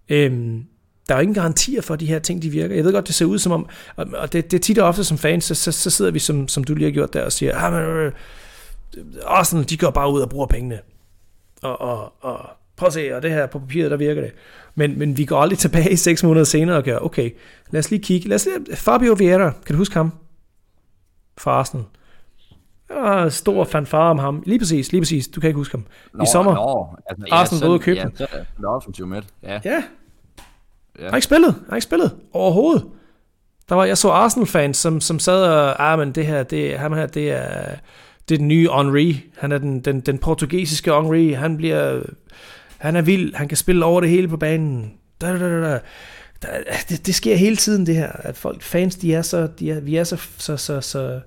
[0.08, 0.64] Øhm,
[1.10, 2.74] der er jo ingen garantier for, at de her ting de virker.
[2.74, 5.04] Jeg ved godt, det ser ud som om, og det, det er tit og ofte
[5.04, 7.32] som fans, så, så, så sidder vi, som, som du lige har gjort der, og
[7.32, 8.12] siger, ah, men, øh,
[9.26, 10.80] Arsenal, de går bare ud og bruger pengene.
[11.62, 14.32] Og, og, og prøv at se, og det her på papiret, der virker det.
[14.74, 17.30] Men, men vi går aldrig tilbage seks måneder senere og gør, okay,
[17.70, 18.28] lad os lige kigge.
[18.28, 20.12] Lad os lige, Fabio Vieira, kan du huske ham?
[21.38, 21.84] Fra Arsenal.
[22.90, 24.42] Ah, stor fanfare om ham.
[24.46, 25.28] Lige præcis, lige præcis.
[25.28, 25.86] Du kan ikke huske ham.
[26.14, 26.54] Nå, I sommer.
[26.54, 28.26] Nå, altså, Arsenal ja, ud og købe ja, så
[28.62, 29.22] er offensiv med.
[29.42, 29.60] Ja.
[29.64, 29.82] ja,
[31.00, 31.04] Ja.
[31.04, 31.48] Jeg har ikke spillet.
[31.48, 32.84] Jeg har ikke spillet overhovedet.
[33.68, 36.92] Der var, jeg så Arsenal-fans, som, som sad og, ah, men det her, det, ham
[36.92, 37.76] her, det er,
[38.28, 39.24] det er den nye Henri.
[39.38, 41.32] Han er den, den, den portugisiske Henri.
[41.32, 42.02] Han bliver,
[42.78, 43.34] han er vild.
[43.34, 44.94] Han kan spille over det hele på banen.
[45.20, 45.80] Da, da, da, da.
[46.88, 48.12] Det, det, sker hele tiden, det her.
[48.12, 51.20] At folk, fans, de er så, de er, vi er så, så, så, så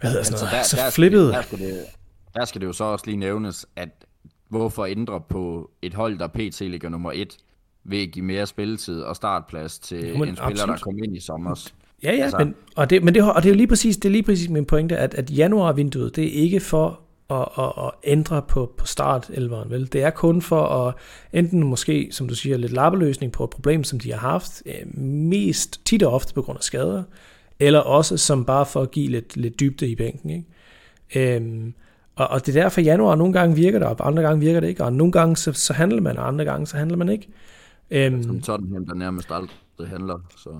[0.00, 1.32] hvad hedder sådan noget, så, der, så flippet.
[1.32, 1.84] Der skal, det,
[2.34, 3.88] der skal det jo så også lige nævnes, at
[4.48, 6.60] hvorfor ændre på et hold, der pt.
[6.60, 7.36] ligger nummer et,
[7.84, 10.78] ved at give mere spilletid og startplads til jo, en spiller, absolut.
[10.78, 11.70] der kom ind i sommer.
[12.02, 12.38] Ja, ja, altså.
[12.38, 14.48] men, og, det, men det, og det er jo lige præcis, det er lige præcis
[14.48, 18.86] min pointe, at, at januarvinduet, det er ikke for at, at, at ændre på, på
[18.86, 19.92] start elveren, vel?
[19.92, 20.94] Det er kun for at
[21.32, 24.98] enten måske, som du siger, lidt lappeløsning på et problem, som de har haft, øh,
[24.98, 27.02] mest tit og ofte på grund af skader,
[27.60, 31.36] eller også som bare for at give lidt, lidt dybde i bænken, ikke?
[31.36, 31.74] Øhm,
[32.16, 34.68] og, og det er derfor januar nogle gange virker det, og andre gange virker det
[34.68, 37.28] ikke, og nogle gange så, så handler man, og andre gange så handler man ikke.
[37.90, 40.18] Øhm, Som Tottenham, der nærmest aldrig handler.
[40.36, 40.50] Så.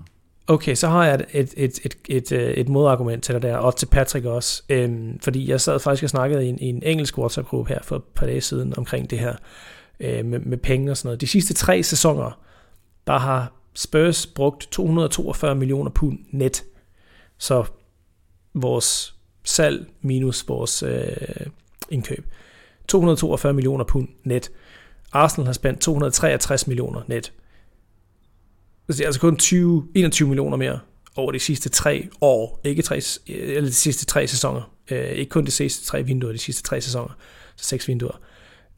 [0.46, 3.56] Okay, så har jeg et, et, et, et, et, øh, et modargument til dig der,
[3.56, 4.62] og til Patrick også.
[4.68, 7.96] Øhm, fordi jeg sad faktisk og snakkede i en, i en engelsk WhatsApp-gruppe her for
[7.96, 9.34] et par dage siden omkring det her
[10.00, 11.20] øh, med, med penge og sådan noget.
[11.20, 12.40] De sidste tre sæsoner,
[13.06, 16.64] der har Spurs brugt 242 millioner pund net.
[17.38, 17.64] Så
[18.54, 21.46] vores salg minus vores øh,
[21.90, 22.26] indkøb.
[22.88, 24.50] 242 millioner pund net.
[25.14, 27.32] Arsenal har spændt 263 millioner net.
[28.88, 30.78] Altså, det er altså kun 20, 21 millioner mere
[31.16, 34.74] over de sidste tre år, ikke tre, eller de sidste tre sæsoner.
[34.90, 37.16] Øh, ikke kun de sidste tre vinduer, de sidste tre sæsoner,
[37.56, 38.20] så seks vinduer.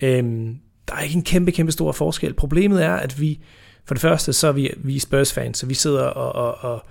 [0.01, 2.35] Øhm, der er ikke en kæmpe, kæmpe stor forskel.
[2.35, 3.41] Problemet er, at vi,
[3.85, 6.85] for det første, så er vi, vi Spurs-fans, så vi sidder og, og, og,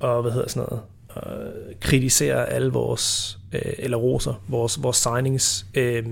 [0.00, 5.66] og hvad hedder sådan noget, og kritiserer alle vores, øh, eller roser vores, vores signings
[5.74, 6.06] øh,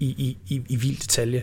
[0.00, 1.42] i, i, i, i vild detalje.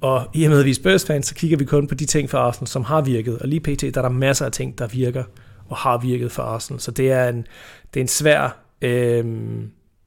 [0.00, 2.30] Og i og med, at vi er Spurs-fans, så kigger vi kun på de ting
[2.30, 3.38] for Arsenal, som har virket.
[3.38, 3.80] Og lige pt.
[3.80, 5.24] der er der masser af ting, der virker
[5.68, 6.80] og har virket for Arsenal.
[6.80, 7.46] Så det er en,
[7.94, 8.58] det er en svær...
[8.82, 9.24] Øh,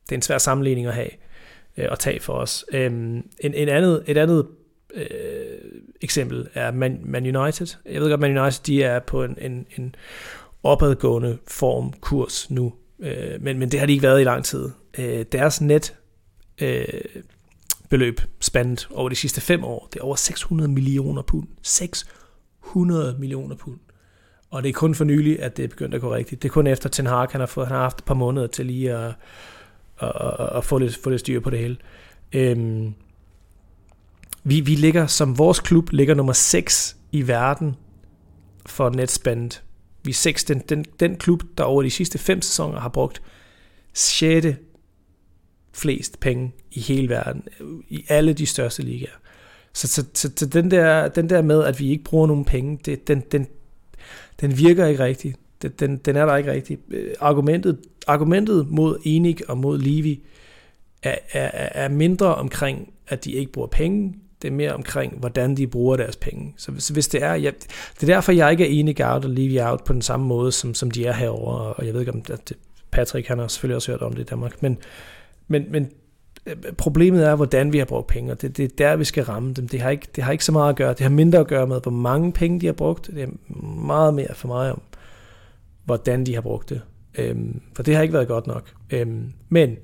[0.09, 1.09] det er en svær sammenligning at have
[1.77, 2.65] øh, at tage for os.
[2.73, 4.47] Øh, en, en andet, et andet
[4.93, 5.05] øh,
[6.01, 7.67] eksempel er Man, Man United.
[7.85, 9.95] Jeg ved godt, Man United de er på en, en, en
[10.63, 14.69] opadgående form kurs nu, øh, men, men det har de ikke været i lang tid.
[14.97, 15.95] Øh, deres net
[16.61, 16.85] øh,
[17.91, 19.87] beløb spandet over de sidste fem år.
[19.93, 21.47] Det er over 600 millioner pund.
[21.61, 23.79] 600 millioner pund.
[24.49, 26.41] Og det er kun for nylig, at det er begyndt at gå rigtigt.
[26.43, 28.47] Det er kun efter Ten Hag, han har, fået, han har haft et par måneder
[28.47, 29.13] til lige at,
[29.99, 31.77] at, at, at få, lidt, få lidt styr på det hele.
[32.33, 32.93] Øhm,
[34.43, 37.75] vi, vi ligger, som vores klub, ligger nummer 6 i verden
[38.65, 39.51] for netspend.
[40.03, 43.21] Vi er 6, den, den, den klub, der over de sidste fem sæsoner har brugt
[43.93, 44.47] 6
[45.81, 47.43] flest penge i hele verden,
[47.89, 49.11] i alle de største ligaer.
[49.73, 52.79] Så, så, så, så den, der, den der med, at vi ikke bruger nogen penge,
[52.85, 53.47] det, den, den,
[54.41, 55.37] den virker ikke rigtigt.
[55.61, 56.81] Den, den, den er der ikke rigtigt.
[56.89, 57.77] Øh, argumentet,
[58.07, 60.23] argumentet mod Enik og mod Levi
[61.03, 64.15] er, er, er mindre omkring, at de ikke bruger penge.
[64.41, 66.53] Det er mere omkring, hvordan de bruger deres penge.
[66.57, 67.33] Så hvis, hvis det er...
[67.33, 67.51] Ja,
[67.99, 70.51] det er derfor, jeg ikke er enig out og Levi out på den samme måde,
[70.51, 71.53] som, som de er herover.
[71.53, 72.53] Og jeg ved ikke, om det,
[72.91, 74.63] Patrick han har selvfølgelig også hørt om det i Danmark.
[74.63, 74.77] Men,
[75.47, 75.89] men, men
[76.45, 79.23] øh, problemet er, hvordan vi har brugt penge, og det, det er der, vi skal
[79.23, 79.67] ramme dem.
[79.67, 80.89] Det har, ikke, det har ikke så meget at gøre.
[80.89, 83.07] Det har mindre at gøre med, hvor mange penge de har brugt.
[83.07, 84.81] Det er meget mere for mig om,
[85.85, 86.81] hvordan de har brugt det.
[87.17, 88.73] Øhm, for det har ikke været godt nok.
[88.89, 89.77] Øhm, men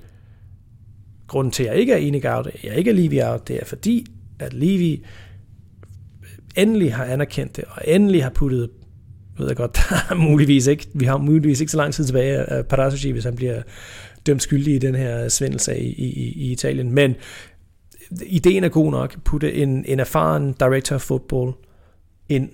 [1.28, 3.66] grunden til, at jeg ikke er enig out, jeg ikke er Levi out, det er
[3.66, 4.06] fordi,
[4.40, 5.06] at Levi
[6.56, 8.70] endelig har anerkendt det, og endelig har puttet
[9.38, 12.38] ved jeg godt, der er muligvis ikke, vi har muligvis ikke så lang tid tilbage
[12.38, 13.62] af Parasucci, hvis han bliver
[14.28, 16.92] dømt skyldig i den her svindelsag i, i, i Italien.
[16.92, 17.16] Men
[18.26, 19.24] ideen er god nok.
[19.24, 21.54] Putte en, en erfaren director of football
[22.30, 22.50] ind,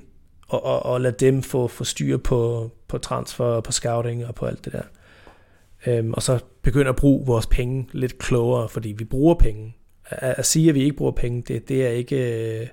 [0.47, 4.45] og, og, og lade dem få, få styr på, på transfer, på scouting og på
[4.45, 4.83] alt det der.
[5.87, 9.75] Øhm, og så begynde at bruge vores penge lidt klogere, fordi vi bruger penge.
[10.05, 12.15] At, at sige, at vi ikke bruger penge, det, det er ikke
[12.61, 12.67] øh,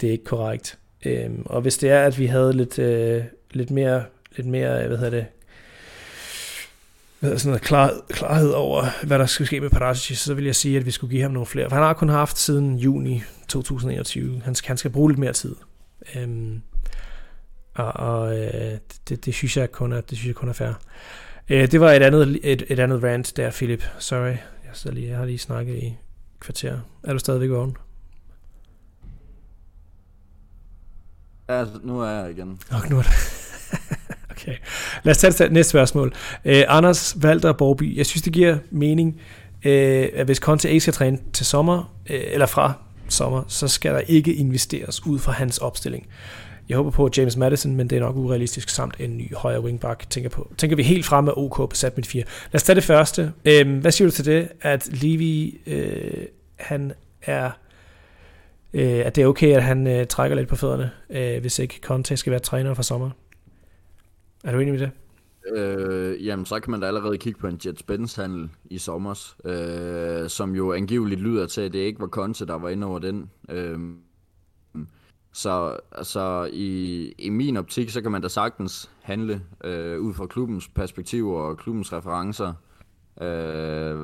[0.00, 0.78] det er ikke korrekt.
[1.06, 4.04] Øhm, og hvis det er, at vi havde lidt, øh, lidt mere,
[4.36, 5.26] lidt mere, hvad hedder det,
[7.20, 10.78] sådan noget klar, klarhed over, hvad der skal ske med Paratici, så vil jeg sige,
[10.78, 11.68] at vi skulle give ham nogle flere.
[11.68, 14.40] For han har kun haft siden juni 2021.
[14.44, 15.56] Han skal, han skal bruge lidt mere tid.
[16.16, 16.62] Øhm,
[17.74, 20.72] og og øh, det, det, synes jeg kun er, det synes jeg kun er fair.
[21.48, 23.84] Øh, det var et andet, et, et andet rant der, Philip.
[23.98, 24.36] Sorry.
[24.84, 25.96] Jeg, lige, jeg har lige snakket i
[26.40, 26.80] kvarter.
[27.02, 27.76] Er du stadigvæk vågen?
[31.48, 32.60] Ja, nu er jeg igen.
[32.72, 33.39] Okay, nu er det
[34.42, 34.56] okay.
[35.02, 36.12] Lad os tage det næste spørgsmål.
[36.44, 37.96] Uh, Anders Valter Borby.
[37.96, 39.20] Jeg synes, det giver mening,
[39.64, 39.70] uh,
[40.14, 42.72] at hvis Conte ikke skal træne til sommer, uh, eller fra
[43.08, 46.06] sommer, så skal der ikke investeres ud fra hans opstilling.
[46.68, 50.10] Jeg håber på James Madison, men det er nok urealistisk, samt en ny højre wingback,
[50.10, 50.52] tænker, på.
[50.58, 52.22] tænker vi helt frem med OK på sat mit 4.
[52.52, 53.32] Lad os tage det første.
[53.44, 56.26] Øhm, hvad siger du til det, at Levi, øh,
[56.56, 57.50] han er
[58.72, 61.80] øh, at det er okay, at han øh, trækker lidt på fødderne, øh, hvis ikke
[61.82, 63.10] Conte skal være træner for sommer.
[64.44, 64.90] Er du enig med det?
[65.56, 69.34] Øh, jamen, så kan man da allerede kigge på en Jet Spence handel i sommer,
[69.44, 72.98] øh, som jo angiveligt lyder til, at det ikke var Conte, der var inde over
[72.98, 73.30] den.
[73.48, 73.78] Øh,
[75.32, 80.26] så altså, i, i min optik, så kan man da sagtens handle øh, ud fra
[80.26, 82.52] klubbens perspektiv og klubbens referencer
[83.20, 83.98] øh,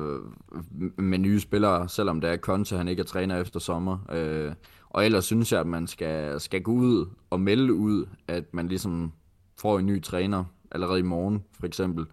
[0.97, 3.97] med nye spillere, selvom det er Conte, han ikke er træner efter sommer.
[4.11, 4.53] Øh,
[4.89, 8.67] og ellers synes jeg, at man skal, skal gå ud og melde ud, at man
[8.67, 9.11] ligesom
[9.59, 12.05] får en ny træner allerede i morgen, for eksempel.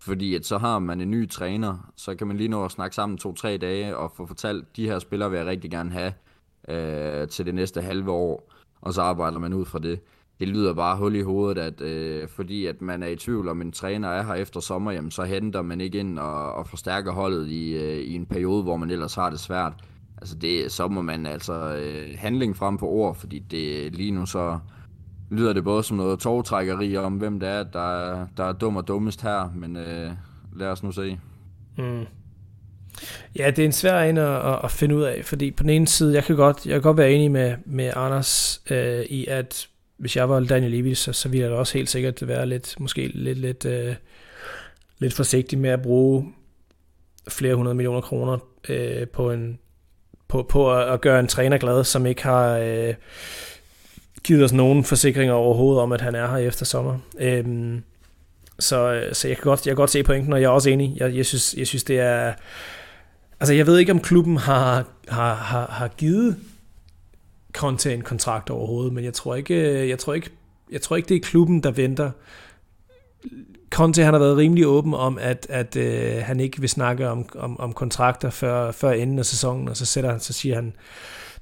[0.00, 2.94] Fordi at så har man en ny træner, så kan man lige nå at snakke
[2.96, 6.12] sammen to-tre dage og få fortalt, de her spillere vil jeg rigtig gerne have
[6.68, 10.00] øh, til det næste halve år, og så arbejder man ud fra det
[10.40, 13.60] det lyder bare hul i hovedet, at øh, fordi at man er i tvivl om
[13.60, 17.12] en træner er her efter sommer, jamen, så henter man ikke ind og, og forstærker
[17.12, 19.72] holdet i, øh, i en periode, hvor man ellers har det svært.
[20.16, 24.26] Altså det, så må man altså øh, handling frem på ord, fordi det lige nu
[24.26, 24.58] så
[25.30, 28.88] lyder det både som noget togtrækkeri om, hvem det er, der, der er dum og
[28.88, 30.10] dummest her, men øh,
[30.56, 31.18] lad os nu se.
[31.78, 32.06] Mm.
[33.36, 35.86] Ja, det er en svær en at, at finde ud af, fordi på den ene
[35.86, 39.68] side, jeg kan godt, jeg kan godt være enig med, med Anders øh, i, at
[39.96, 42.80] hvis jeg var Daniel Levy, så, så ville jeg da også helt sikkert være lidt,
[42.80, 43.94] måske lidt, lidt, øh,
[44.98, 46.34] lidt forsigtig med at bruge
[47.28, 49.58] flere hundrede millioner kroner øh, på, en,
[50.28, 52.94] på, på at, at gøre en træner glad, som ikke har øh,
[54.24, 56.98] givet os nogen forsikringer overhovedet om, at han er her efter sommer.
[57.18, 57.82] Øhm,
[58.58, 60.96] så, så jeg kan godt, jeg kan godt se pointen, og jeg er også enig.
[60.96, 62.32] Jeg, jeg, synes, jeg synes, det er...
[63.40, 66.36] Altså, jeg ved ikke, om klubben har, har, har, har givet
[67.52, 70.30] Conte en kontrakt overhovedet, men jeg tror ikke, jeg tror ikke,
[70.72, 72.10] jeg tror ikke det er klubben, der venter.
[73.70, 77.28] Conte han har været rimelig åben om, at, at øh, han ikke vil snakke om,
[77.34, 80.72] om, om kontrakter før, før enden af sæsonen, og så, sætter han, så siger han,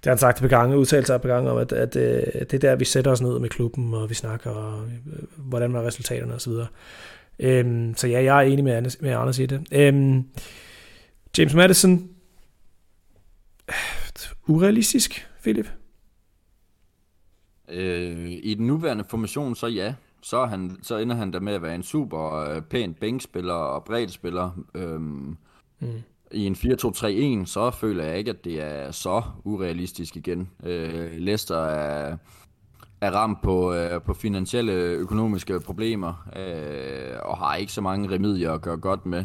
[0.08, 2.58] har han sagt på gange, udtalt sig på gange om, at, at øh, det er
[2.58, 6.34] der, vi sætter os ned med klubben, og vi snakker, og, øh, hvordan var resultaterne
[6.34, 6.52] osv.
[7.38, 9.66] Øhm, så ja, jeg er enig med, Anders, med Anders i det.
[9.72, 10.24] Øhm,
[11.38, 12.08] James Madison,
[14.46, 15.70] urealistisk, Philip?
[17.68, 19.94] Øh, I den nuværende formation, så ja.
[20.22, 23.84] Så, han, så ender han der med at være en super øh, pæn bænkspiller og
[23.84, 24.50] bredt spiller.
[24.74, 25.36] Øhm,
[25.80, 26.02] mm
[26.32, 30.50] i en 4-2-3-1, så føler jeg ikke, at det er så urealistisk igen.
[30.64, 32.16] Øh, Leicester er,
[33.00, 38.52] er ramt på, øh, på finansielle økonomiske problemer, øh, og har ikke så mange remedier
[38.52, 39.24] at gøre godt med.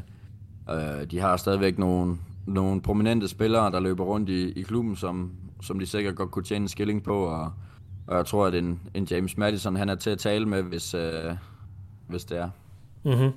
[0.69, 5.31] Øh, de har stadigvæk nogle, nogle prominente spillere, der løber rundt i, i klubben, som,
[5.61, 7.51] som de sikkert godt kunne tjene en skilling på, og,
[8.07, 10.93] og jeg tror, at en, en James Madison, han er til at tale med, hvis,
[10.93, 11.35] øh,
[12.07, 12.49] hvis det er.
[13.03, 13.31] Mm-hmm.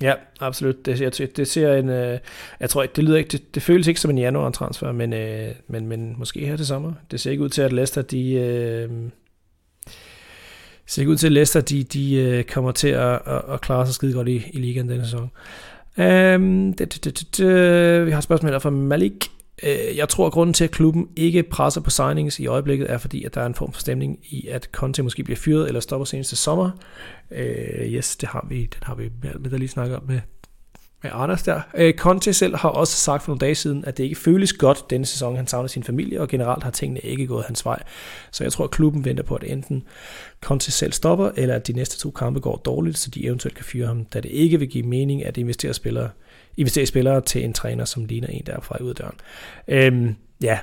[0.00, 0.86] Ja, absolut.
[0.86, 2.18] Det, jeg, det ser en, øh,
[2.60, 5.48] jeg tror det lyder ikke, det, det føles ikke som en januar transfer, men, øh,
[5.68, 6.92] men, men måske her til sommer.
[7.10, 8.90] Det ser ikke ud til, at Leicester, de, øh,
[10.86, 13.86] ser ikke ud til, at Leicester, de, de øh, kommer til at, at, at klare
[13.86, 15.30] sig skide godt i, i ligaen denne sæson.
[15.98, 19.30] Um, det, det, det, det, vi har et spørgsmål fra Malik.
[19.62, 22.98] Øh, jeg tror, at grunden til, at klubben ikke presser på signings i øjeblikket, er
[22.98, 25.80] fordi, at der er en form for stemning i, at Conte måske bliver fyret eller
[25.80, 26.70] stopper senest til sommer.
[27.30, 30.20] Øh, yes, det har vi, den har vi med, der lige snakket om med,
[31.02, 31.60] med Anders der.
[31.74, 34.90] Øh, Conte selv har også sagt for nogle dage siden, at det ikke føles godt
[34.90, 35.36] denne sæson.
[35.36, 37.82] Han savner sin familie, og generelt har tingene ikke gået hans vej.
[38.32, 39.82] Så jeg tror, at klubben venter på, at enten
[40.40, 43.64] Conte selv stopper, eller at de næste to kampe går dårligt, så de eventuelt kan
[43.64, 46.08] fyre ham, da det ikke vil give mening at investere spillere,
[46.56, 48.76] investere spillere til en træner, som ligner en, der er fra.
[49.68, 50.58] Øhm, ja,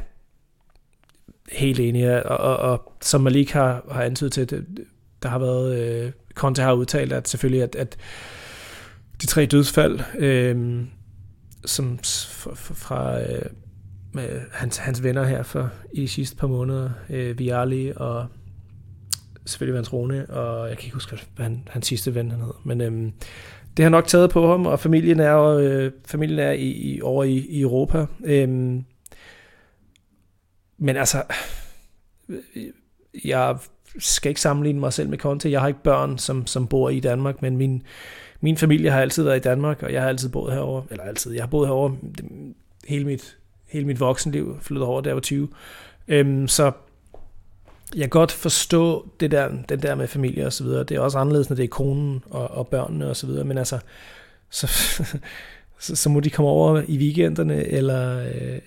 [1.51, 2.25] helt enig.
[2.25, 4.65] Og, og, og som Malik har, har antydet til, det,
[5.23, 7.97] der har været, øh, Conte har udtalt, at selvfølgelig, at, at
[9.21, 10.81] de tre dødsfald, øh,
[11.65, 13.45] som fra, fra øh,
[14.11, 18.27] med hans, hans venner her for i de sidste par måneder, øh, Viali og
[19.45, 22.53] selvfølgelig Vans Rune, og jeg kan ikke huske, hvad han, hans sidste ven han hed,
[22.63, 23.11] men øh,
[23.77, 27.23] det har nok taget på ham, og familien er, øh, familien er i, i, over
[27.23, 28.05] i, i Europa.
[28.23, 28.83] Øhm,
[30.77, 31.23] men altså,
[32.29, 32.37] øh,
[33.25, 33.57] jeg
[33.99, 35.51] skal ikke sammenligne mig selv med Conte.
[35.51, 37.83] Jeg har ikke børn, som, som bor i Danmark, men min,
[38.41, 41.33] min familie har altid været i Danmark, og jeg har altid boet herover, eller altid,
[41.33, 42.55] jeg har boet herover mm,
[42.87, 45.47] hele mit, hele mit voksenliv, flyttet over, da jeg var 20.
[46.07, 46.71] Øhm, så
[47.95, 50.83] jeg kan godt forstå det der, den der med familie og så videre.
[50.83, 53.57] Det er også anderledes, når det er konen og, og børnene og så videre, men
[53.57, 53.79] altså,
[54.49, 54.67] så,
[55.79, 58.59] så, så må de komme over i weekenderne, eller, øh,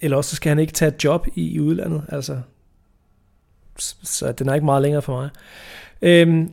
[0.00, 2.40] eller også skal han ikke tage et job i, i udlandet, altså.
[4.02, 5.30] Så, den er ikke meget længere for mig.
[6.02, 6.52] Øhm,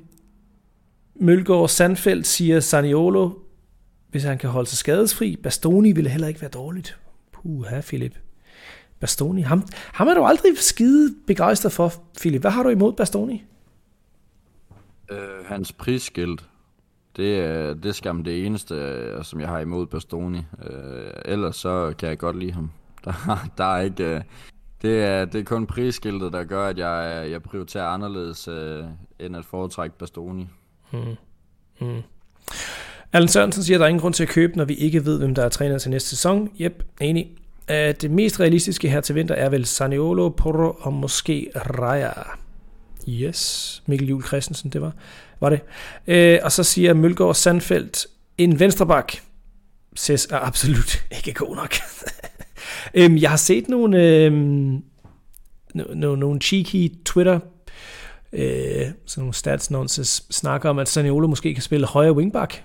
[1.15, 3.31] Mølgaard Sandfeldt siger Saniolo,
[4.09, 5.35] hvis han kan holde sig skadesfri.
[5.35, 6.97] Bastoni ville heller ikke være dårligt.
[7.33, 8.24] Puha, Philip.
[8.99, 12.41] Bastoni, ham, ham er du aldrig skide begejstret for, Philip.
[12.41, 13.43] Hvad har du imod Bastoni?
[15.11, 16.45] Øh, hans prisskilt.
[17.15, 20.41] Det er, det er skam det eneste, øh, som jeg har imod Bastoni.
[20.69, 22.71] Øh, ellers så kan jeg godt lide ham.
[23.05, 24.03] Der, der er ikke...
[24.03, 24.21] Øh,
[24.81, 28.83] det er, det er kun prisskiltet, der gør, at jeg, jeg prioriterer anderledes, øh,
[29.19, 30.47] end at foretrække Bastoni.
[30.91, 31.15] Hmm.
[31.79, 32.01] Hmm.
[33.13, 35.19] Allen Sørensen siger, at der er ingen grund til at købe, når vi ikke ved,
[35.19, 36.51] hvem der er træner til næste sæson.
[36.59, 37.35] Jep, enig.
[37.69, 42.11] Det mest realistiske her til vinter er vel Saniolo, Porro og måske Raja.
[43.09, 44.93] Yes, Mikkel Juhl Christensen, det var,
[45.39, 45.59] var det.
[46.07, 48.07] Øh, og så siger Mølgaard Sandfeldt,
[48.37, 49.13] en venstrebak.
[49.95, 51.75] Ses er absolut ikke god nok.
[52.93, 54.83] øhm, jeg har set nogle, øhm,
[55.73, 57.39] no, nogle cheeky Twitter
[58.33, 62.63] øh, sådan nogle stats nonsense snakker om, at Saniolo måske kan spille højre wingback.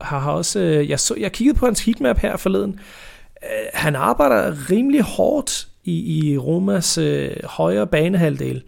[0.00, 2.80] Har, har også, øh, jeg, så, jeg kiggede på hans heatmap her forleden.
[3.42, 8.62] Øh, han arbejder rimelig hårdt i, i Romas øh, højre banehalvdel.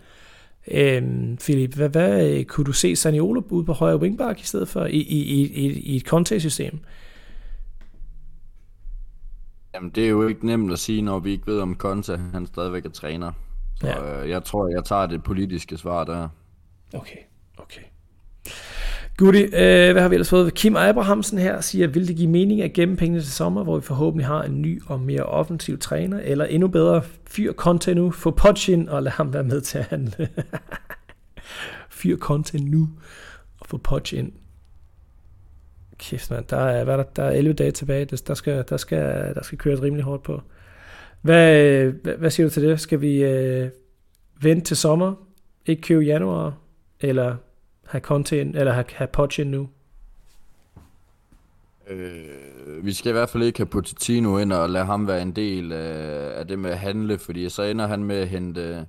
[0.71, 1.03] Øh,
[1.41, 5.01] Philip, hvad, hvad kunne du se Saniolo ude på højre wingback i stedet for i,
[5.01, 6.79] i, i, i et Conte-system?
[9.75, 12.47] Jamen, det er jo ikke nemt at sige, når vi ikke ved, om Conte han
[12.47, 13.33] stadigvæk er træner.
[13.81, 14.23] Så ja.
[14.23, 16.29] øh, jeg tror, jeg tager det politiske svar der.
[16.95, 17.17] Okay.
[19.21, 20.55] Goodie, øh, hvad har vi ellers fået?
[20.55, 23.83] Kim Abrahamsen her siger, vil det give mening at gemme pengene til sommer, hvor vi
[23.83, 28.31] forhåbentlig har en ny og mere offensiv træner, eller endnu bedre, fyr content nu, få
[28.31, 30.29] Pochin og lad ham være med til at handle.
[31.99, 32.89] fyr content nu
[33.61, 34.33] og få Pochin.
[35.99, 39.35] Kæft mand, der er, hvad der, der er 11 dage tilbage, der skal, der skal,
[39.35, 40.43] der skal køres rimelig hårdt på.
[41.23, 42.81] Hvad, hvad, hvad siger du til det?
[42.81, 43.71] Skal vi øh,
[44.43, 45.15] vente til sommer,
[45.67, 46.55] ikke købe januar,
[47.01, 47.37] eller
[47.91, 49.69] have content, eller have, have Poch nu?
[51.89, 55.37] Øh, vi skal i hvert fald ikke have Pochettino ind og lade ham være en
[55.37, 58.85] del af, af det med at handle, fordi så ender han med at hente øh,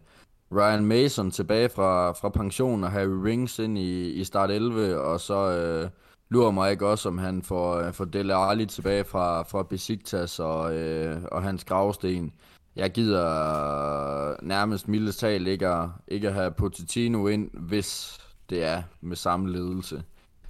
[0.51, 5.19] Ryan Mason tilbage fra, fra pension og Harry Rings ind i, i start 11, og
[5.19, 5.89] så øh,
[6.29, 10.39] lurer mig ikke også, om han får, øh, får Dele Alli tilbage fra, fra Besiktas
[10.39, 12.33] og, øh, og hans gravsten.
[12.75, 18.19] Jeg gider nærmest mildest talt ikke at, ikke at have Pochettino ind, hvis
[18.51, 20.03] det er med samme ledelse.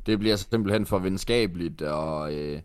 [0.06, 2.62] Det bliver simpelthen for venskabeligt og, øh,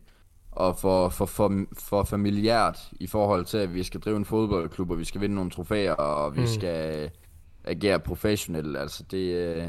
[0.53, 4.91] og for, for, for, for familiært i forhold til, at vi skal drive en fodboldklub,
[4.91, 6.47] og vi skal vinde nogle trofæer, og vi mm.
[6.47, 7.11] skal
[7.64, 8.76] agere professionelt.
[8.76, 9.68] Altså det, øh,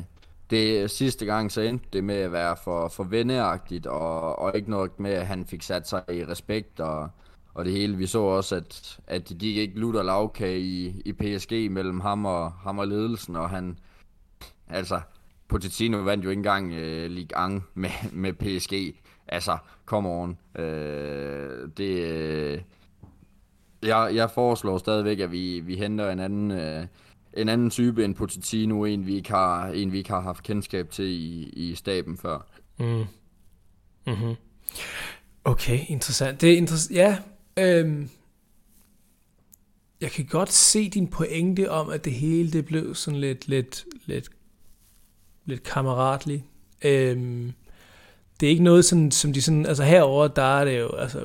[0.50, 4.70] det sidste gang så endte det med at være for, for venneagtigt, og, og ikke
[4.70, 7.10] noget med, at han fik sat sig i respekt og,
[7.54, 7.98] og det hele.
[7.98, 12.26] Vi så også, at, at de gik ikke lutter lavkage i, i PSG mellem ham
[12.26, 13.80] og, ham og ledelsen, og han,
[14.68, 15.02] altså,
[15.48, 18.74] Pochettino vandt jo ikke engang øh, Ligue 1 med, med PSG.
[19.28, 20.38] Altså, come on.
[20.56, 22.62] Øh, det, øh,
[23.84, 26.86] jeg, jeg foreslår stadigvæk, at vi, vi henter en anden, øh,
[27.34, 30.90] en anden type end Pochettino, en vi ikke har, en vi ikke har haft kendskab
[30.90, 32.48] til i, i staben før.
[32.80, 33.06] Mm.
[34.08, 34.36] Mm-hmm.
[35.44, 36.42] Okay, interessant.
[36.42, 36.98] Det er interessant.
[36.98, 37.18] Ja,
[37.58, 38.10] øhm,
[40.02, 43.86] jeg kan godt se din pointe om, at det hele det blev sådan lidt, lidt,
[44.06, 44.30] lidt,
[45.48, 46.44] lidt kammeratligt.
[46.86, 47.54] Øhm,
[48.40, 51.20] det er ikke noget, sådan, som de sådan, altså herover der er det jo, altså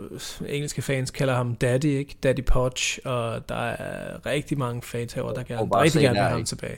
[0.49, 2.17] engelske fans kalder ham Daddy, ikke?
[2.23, 6.31] Daddy Poch, og der er rigtig mange fans herover der gerne, rigtig gerne vil have
[6.31, 6.77] ham tilbage.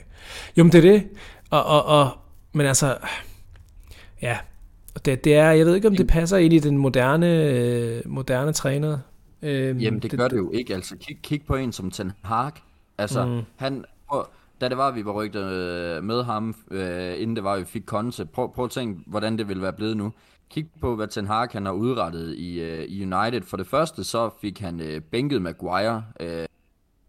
[0.57, 1.07] Jo, men det er det,
[1.49, 2.11] og, og, og
[2.53, 2.97] men altså,
[4.21, 4.37] ja,
[5.05, 8.53] det, det er, jeg ved ikke, om det passer ind i den moderne, øh, moderne
[8.53, 8.99] træner.
[9.41, 12.11] Øhm, Jamen, det, det gør det jo ikke, altså kig, kig på en som Ten
[12.23, 12.51] Hag,
[12.97, 13.41] altså mm.
[13.55, 13.85] han,
[14.61, 17.85] da det var, vi var rygtet øh, med ham, øh, inden det var, vi fik
[17.85, 18.25] Conte.
[18.25, 20.13] Prøv, prøv at tænke, hvordan det ville være blevet nu.
[20.49, 23.41] Kig på, hvad Ten Hag han har udrettet i, øh, i United.
[23.41, 26.03] For det første, så fik han øh, bænket Maguire.
[26.19, 26.45] Øh,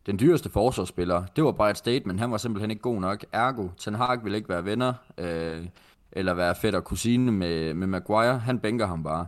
[0.07, 1.25] den dyreste forsvarsspiller.
[1.37, 2.21] Det var bare et statement.
[2.21, 3.25] Han var simpelthen ikke god nok.
[3.33, 5.67] Ergo, Ten Hag ville ikke være venner, øh,
[6.13, 8.39] eller være fætter kusine med, med Maguire.
[8.39, 9.27] Han bænker ham bare.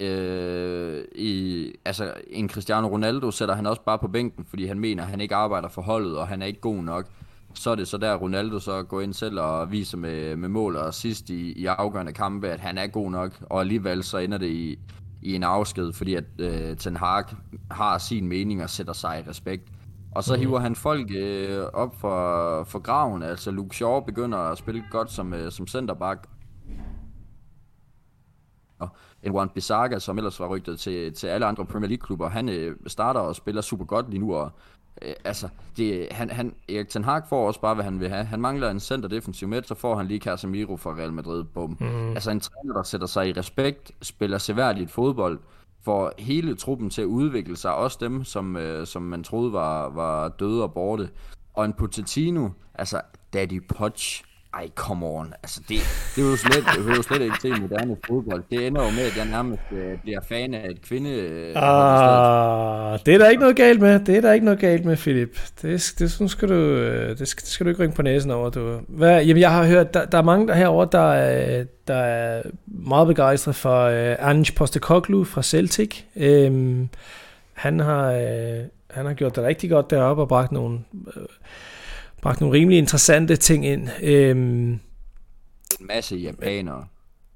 [0.00, 5.02] Øh, i, altså, en Cristiano Ronaldo sætter han også bare på bænken, fordi han mener,
[5.02, 7.06] at han ikke arbejder for holdet, og han er ikke god nok
[7.54, 10.76] så er det så der Ronaldo så går ind selv og viser med, med mål
[10.76, 14.38] og sidst i, i afgørende kampe, at han er god nok, og alligevel så ender
[14.38, 14.78] det i,
[15.22, 17.24] i en afsked, fordi at øh, Ten Hag
[17.70, 19.68] har sin mening og sætter sig i respekt.
[20.14, 20.40] Og så mm.
[20.40, 25.10] hiver han folk øh, op for, for graven, altså Luke Shaw begynder at spille godt
[25.10, 26.26] som, øh, som centerback.
[28.78, 28.88] Og
[29.22, 32.76] en Juan Bissaka, som ellers var rygtet til, til alle andre Premier League-klubber, han øh,
[32.86, 34.50] starter og spiller super godt lige nu, og
[35.02, 38.24] øh, altså, det, han, han, Erik Ten Hag får også bare, hvad han vil have.
[38.24, 41.44] Han mangler en center defensiv midt, så får han lige Casemiro fra Real Madrid.
[41.44, 41.76] Bum.
[41.80, 42.08] Mm.
[42.10, 45.38] Altså en træner, der sætter sig i respekt, spiller seværdigt fodbold,
[45.82, 49.88] får hele truppen til at udvikle sig, også dem, som, øh, som man troede var,
[49.88, 51.10] var døde og borte.
[51.54, 53.00] Og en Pochettino, altså
[53.32, 54.24] Daddy Poch,
[54.54, 55.34] ej, come on.
[55.42, 55.78] Altså, det,
[56.16, 58.42] det, er jo slet, det er jo slet ikke til moderne fodbold.
[58.50, 61.10] Det ender jo med, at jeg nærmest øh, bliver fan af et kvinde...
[61.10, 64.00] Øh, ah, det er der ikke noget galt med.
[64.00, 65.38] Det er der ikke noget galt med, Philip.
[65.62, 68.30] Det, det, nu skal du, øh, det, skal, det skal du ikke ringe på næsen
[68.30, 68.50] over.
[68.50, 68.80] Du.
[68.88, 72.42] Hvad, jamen, jeg har hørt, der, der er mange der herovre, der er, der er
[72.66, 76.02] meget begejstret for uh, Ange Postecoglou fra Celtic.
[76.16, 76.88] Um,
[77.52, 80.78] han, har, uh, han har gjort det rigtig godt deroppe og bragt nogle...
[80.92, 81.22] Uh,
[82.22, 83.88] bragt nogle rimelig interessante ting ind.
[84.02, 84.70] Øhm,
[85.80, 86.84] en masse japanere.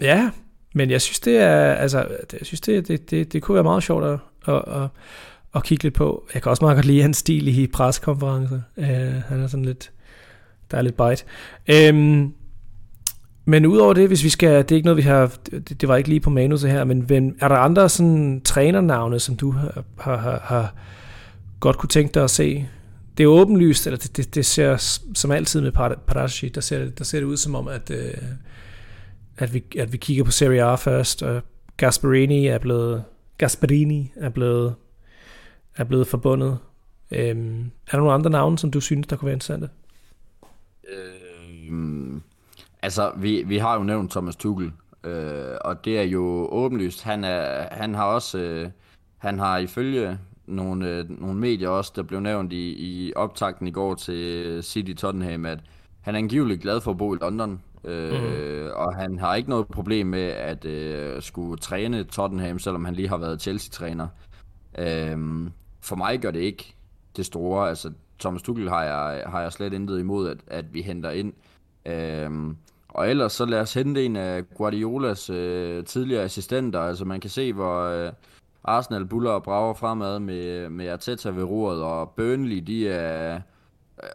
[0.01, 0.31] Ja,
[0.75, 1.99] men jeg synes, det er, altså,
[2.33, 4.19] jeg synes, det, det, det, det kunne være meget sjovt at,
[4.49, 4.89] at, at,
[5.55, 6.27] at kigge lidt på.
[6.35, 8.61] Jeg kan også meget godt lide hans stil i preskonferencer.
[8.77, 8.85] Uh,
[9.29, 9.91] han er sådan lidt,
[10.71, 11.25] der er lidt bite.
[11.69, 12.33] Øhm,
[13.45, 15.97] men udover det, hvis vi skal, det er ikke noget, vi har, det, det var
[15.97, 19.85] ikke lige på manuset her, men, men er der andre sådan trænernavne, som du har,
[19.99, 20.75] har, har, har
[21.61, 22.69] godt kunne tænke dig at se
[23.19, 24.77] det er åbenlyst, eller det, det, det ser
[25.15, 25.73] som altid med
[26.07, 28.15] Paratici, der ser, der ser det ud som om, at, øh,
[29.39, 31.43] at, vi, at vi kigger på Serie A først, og
[31.77, 33.05] Gasparini er blevet,
[33.39, 34.75] Gasparini er blevet,
[35.77, 36.59] er blevet forbundet.
[37.11, 39.69] Øhm, er der nogle andre navne, som du synes, der kunne være interessante?
[40.89, 42.23] Øhm,
[42.83, 44.73] altså, vi, vi har jo nævnt Thomas Tuchel,
[45.05, 47.03] øh, og det er jo åbenlyst.
[47.03, 48.71] Han, er, han har også, øh,
[49.19, 53.71] han har ifølge nogle, øh, nogle medier også, der blev nævnt i, i optakten i
[53.71, 55.59] går til City Tottenham, at
[56.01, 58.71] han er angiveligt glad for at bo i London, øh, mm.
[58.75, 63.09] og han har ikke noget problem med at øh, skulle træne Tottenham, selvom han lige
[63.09, 64.09] har været Chelsea-træner.
[64.79, 66.75] Øh, for mig gør det ikke
[67.17, 67.69] det store.
[67.69, 71.33] Altså, Thomas Tuchel har jeg, har jeg slet intet imod, at, at vi henter ind.
[71.87, 72.55] Øh,
[72.89, 76.81] og ellers så lad os hente en af Guardiolas øh, tidligere assistenter.
[76.81, 77.83] Altså man kan se, hvor...
[77.83, 78.13] Øh,
[78.65, 83.41] Arsenal buller og brager fremad med, med Arteta ved roret, og Burnley, de er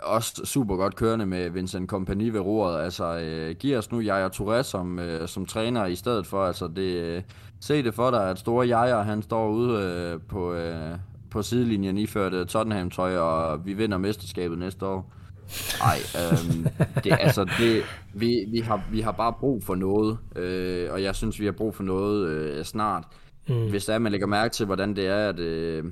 [0.04, 2.84] også super godt kørende med Vincent Kompany ved roret.
[2.84, 6.46] Altså, øh, giv os nu Jaja Touré som, øh, som træner i stedet for.
[6.46, 7.22] Altså, det, øh,
[7.60, 10.98] se det for dig, at store Jaja, han står ude øh, på, øh,
[11.32, 15.14] på sidelinjen iført øh, Tottenham-tøj, og vi vinder mesterskabet næste år.
[15.80, 16.68] Nej, øhm,
[17.04, 17.84] det, altså det,
[18.14, 21.52] vi, vi, har, vi har bare brug for noget, øh, og jeg synes, vi har
[21.52, 23.04] brug for noget øh, snart
[23.50, 23.70] mm.
[23.70, 25.84] hvis der er, man lægger mærke til, hvordan det er, at øh,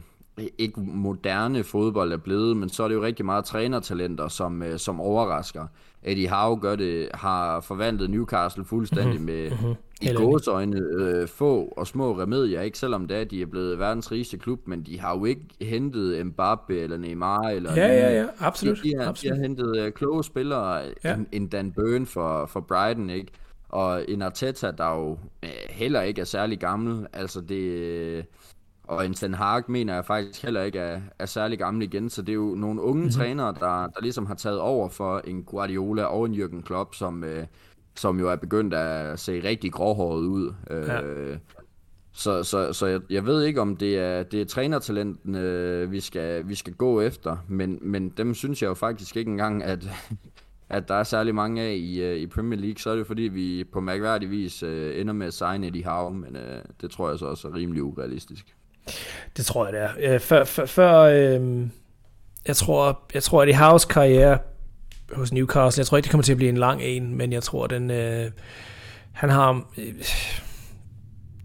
[0.57, 4.79] ikke moderne fodbold er blevet, men så er det jo rigtig meget trænertalenter, som, øh,
[4.79, 5.67] som overrasker.
[6.03, 9.25] Eddie Howe gør det, har forvandlet Newcastle fuldstændig mm-hmm.
[9.25, 9.75] med mm-hmm.
[10.01, 14.11] i gåsøjne øh, få og små remedier, ikke selvom det er, de er blevet verdens
[14.11, 18.25] rigeste klub, men de har jo ikke hentet Mbappe eller Neymar eller Ja, ja, ja,
[18.39, 18.77] absolut.
[18.83, 19.33] De, de, har, absolut.
[19.33, 21.13] de har hentet øh, kloge spillere, ja.
[21.13, 23.31] en, en Dan Burn for, for Brighton, ikke?
[23.69, 27.61] Og en Arteta, der jo øh, heller ikke er særlig gammel, altså det...
[27.61, 28.23] Øh,
[28.83, 32.21] og en Ten Hag mener jeg faktisk heller ikke er, er særlig gammel igen, så
[32.21, 33.11] det er jo nogle unge mm-hmm.
[33.11, 37.23] trænere, der, der ligesom har taget over for en Guardiola og en Jürgen Klopp, som,
[37.23, 37.45] øh,
[37.95, 40.53] som jo er begyndt at se rigtig gråhåret ud.
[40.69, 41.01] Ja.
[41.01, 41.37] Øh,
[42.13, 45.99] så, så, så jeg, jeg ved ikke, om det er, det er trænertalenten, øh, vi,
[45.99, 49.89] skal, vi skal gå efter, men, men dem synes jeg jo faktisk ikke engang, at,
[50.69, 53.21] at der er særlig mange af i, øh, i Premier League, så er det fordi,
[53.21, 57.09] vi på mærkværdig vis øh, ender med at signe Eddie Howe, men øh, det tror
[57.09, 58.55] jeg så også er rimelig urealistisk.
[59.37, 60.13] Det tror jeg, det er.
[60.13, 61.67] Øh, før, før, før øh,
[62.47, 64.37] jeg, tror, jeg tror, at i House karriere
[65.13, 67.43] hos Newcastle, jeg tror ikke, det kommer til at blive en lang en, men jeg
[67.43, 68.31] tror, den, øh,
[69.11, 69.93] han har øh,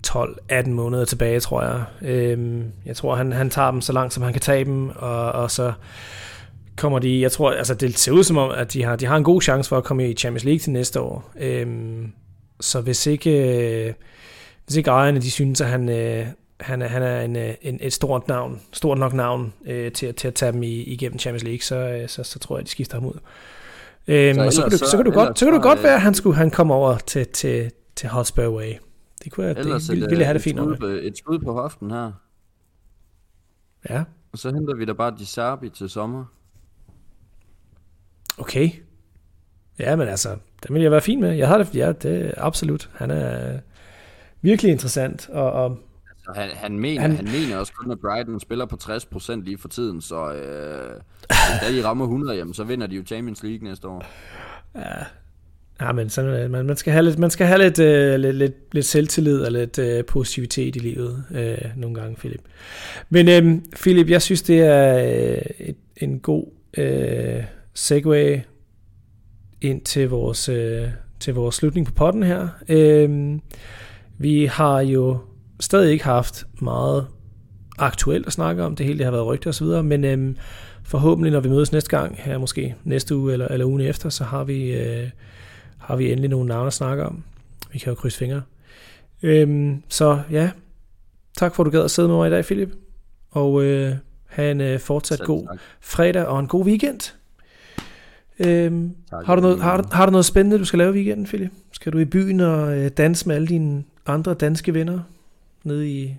[0.07, 1.85] 12-18 måneder tilbage, tror jeg.
[2.03, 5.33] Øh, jeg tror, han, han tager dem så langt, som han kan tage dem, og,
[5.33, 5.73] og så
[6.77, 9.17] kommer de, jeg tror, altså det ser ud som om, at de har, de har
[9.17, 11.31] en god chance for at komme i Champions League til næste år.
[11.41, 11.67] Øh,
[12.61, 13.31] så hvis ikke,
[13.87, 13.95] øh,
[14.67, 16.27] hvis ikke ejerne de synes, at han, øh,
[16.61, 20.15] han er, han er en, øh, en, et stort navn, stort nok navn øh, til,
[20.15, 22.71] til at tage dem i, igennem Champions League, så, øh, så, så tror jeg, de
[22.71, 23.19] skifter ham ud.
[24.09, 25.83] Øhm, så, og så, kan du, så, så, kan du godt, så kan du godt
[25.83, 28.73] være, at han skulle han komme over til, til, til Hotspur Way.
[29.25, 30.83] Det kunne jeg, det, ville, ville have det fint nok.
[30.83, 32.13] Et skud på hoften her.
[33.91, 34.05] Ja.
[34.33, 36.25] Og så henter vi da bare de Serbi til sommer.
[38.39, 38.71] Okay.
[39.79, 40.29] Ja, men altså,
[40.63, 41.33] det vil jeg være fint med.
[41.33, 42.91] Jeg har det, ja, det er absolut.
[42.95, 43.59] Han er
[44.43, 45.79] virkelig interessant, og, og
[46.29, 47.17] Altså, han, han, mener, han...
[47.17, 51.83] han mener også kun, at Brighton spiller på 60% lige for tiden, så øh, hvis
[51.83, 54.05] de rammer 100, jamen, så vinder de jo Champions League næste år.
[54.75, 55.05] Ja,
[55.81, 58.37] ja men sådan, øh, man, man skal have lidt, man skal have lidt, øh, lidt,
[58.37, 62.43] lidt, lidt selvtillid og lidt øh, positivitet i livet øh, nogle gange, Philip.
[63.11, 66.47] Men øh, Philip, jeg synes, det er øh, et, en god
[66.79, 67.45] øh,
[67.75, 68.45] segue
[69.61, 70.89] ind til vores, øh,
[71.21, 72.49] til vores slutning på potten her.
[72.69, 73.39] Øh,
[74.19, 75.19] vi har jo
[75.61, 77.07] stadig ikke haft meget
[77.79, 78.77] aktuelt at snakke om.
[78.77, 80.37] Det hele det har været rygter videre, men øhm,
[80.83, 84.25] forhåbentlig, når vi mødes næste gang, her måske næste uge eller, eller ugen efter, så
[84.25, 85.11] har vi, øh,
[85.79, 87.25] har vi endelig nogle navne at snakke om.
[87.73, 88.43] Vi kan jo krydse fingre.
[89.23, 90.51] Øhm, så ja,
[91.39, 92.73] tak for at du gad at sidde med mig i dag, Philip.
[93.31, 93.95] Og øh,
[94.27, 95.59] have en øh, fortsat Selv god tak.
[95.81, 97.01] fredag og en god weekend.
[98.47, 101.27] Øhm, tak, har, du noget, har, har du noget spændende, du skal lave i weekenden,
[101.27, 101.51] Philip?
[101.73, 104.99] Skal du i byen og øh, danse med alle dine andre danske venner?
[105.65, 106.17] nede i...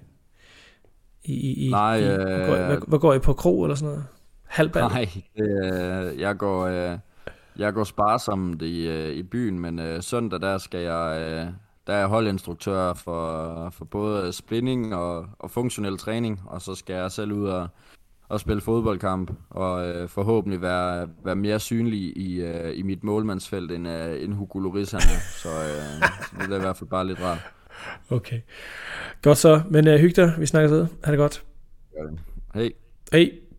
[1.24, 4.05] i, i Nej, i, øh, går, hvad, hvad går I på kro eller sådan noget?
[4.43, 4.82] Halvbal?
[4.84, 5.07] Nej,
[5.39, 6.65] øh, jeg går...
[6.65, 6.97] Øh,
[7.57, 11.53] jeg går sparsomt i, øh, i byen, men øh, søndag der skal jeg, øh,
[11.88, 17.11] der er holdinstruktør for, for både spinning og, og funktionel træning, og så skal jeg
[17.11, 17.67] selv ud og,
[18.30, 23.71] og spille fodboldkamp, og øh, forhåbentlig være, være mere synlig i, øh, i mit målmandsfelt
[23.71, 25.03] end, øh, end Hugo Lloris så, øh,
[25.41, 25.49] så
[26.39, 27.39] det er i hvert fald bare lidt rart.
[28.09, 28.41] Okay.
[29.21, 30.34] Godt så, men uh, hyg dig.
[30.39, 30.88] Vi snakkes ved.
[31.03, 31.43] Ha' det godt.
[32.53, 32.71] Hej.
[33.11, 33.32] Hej.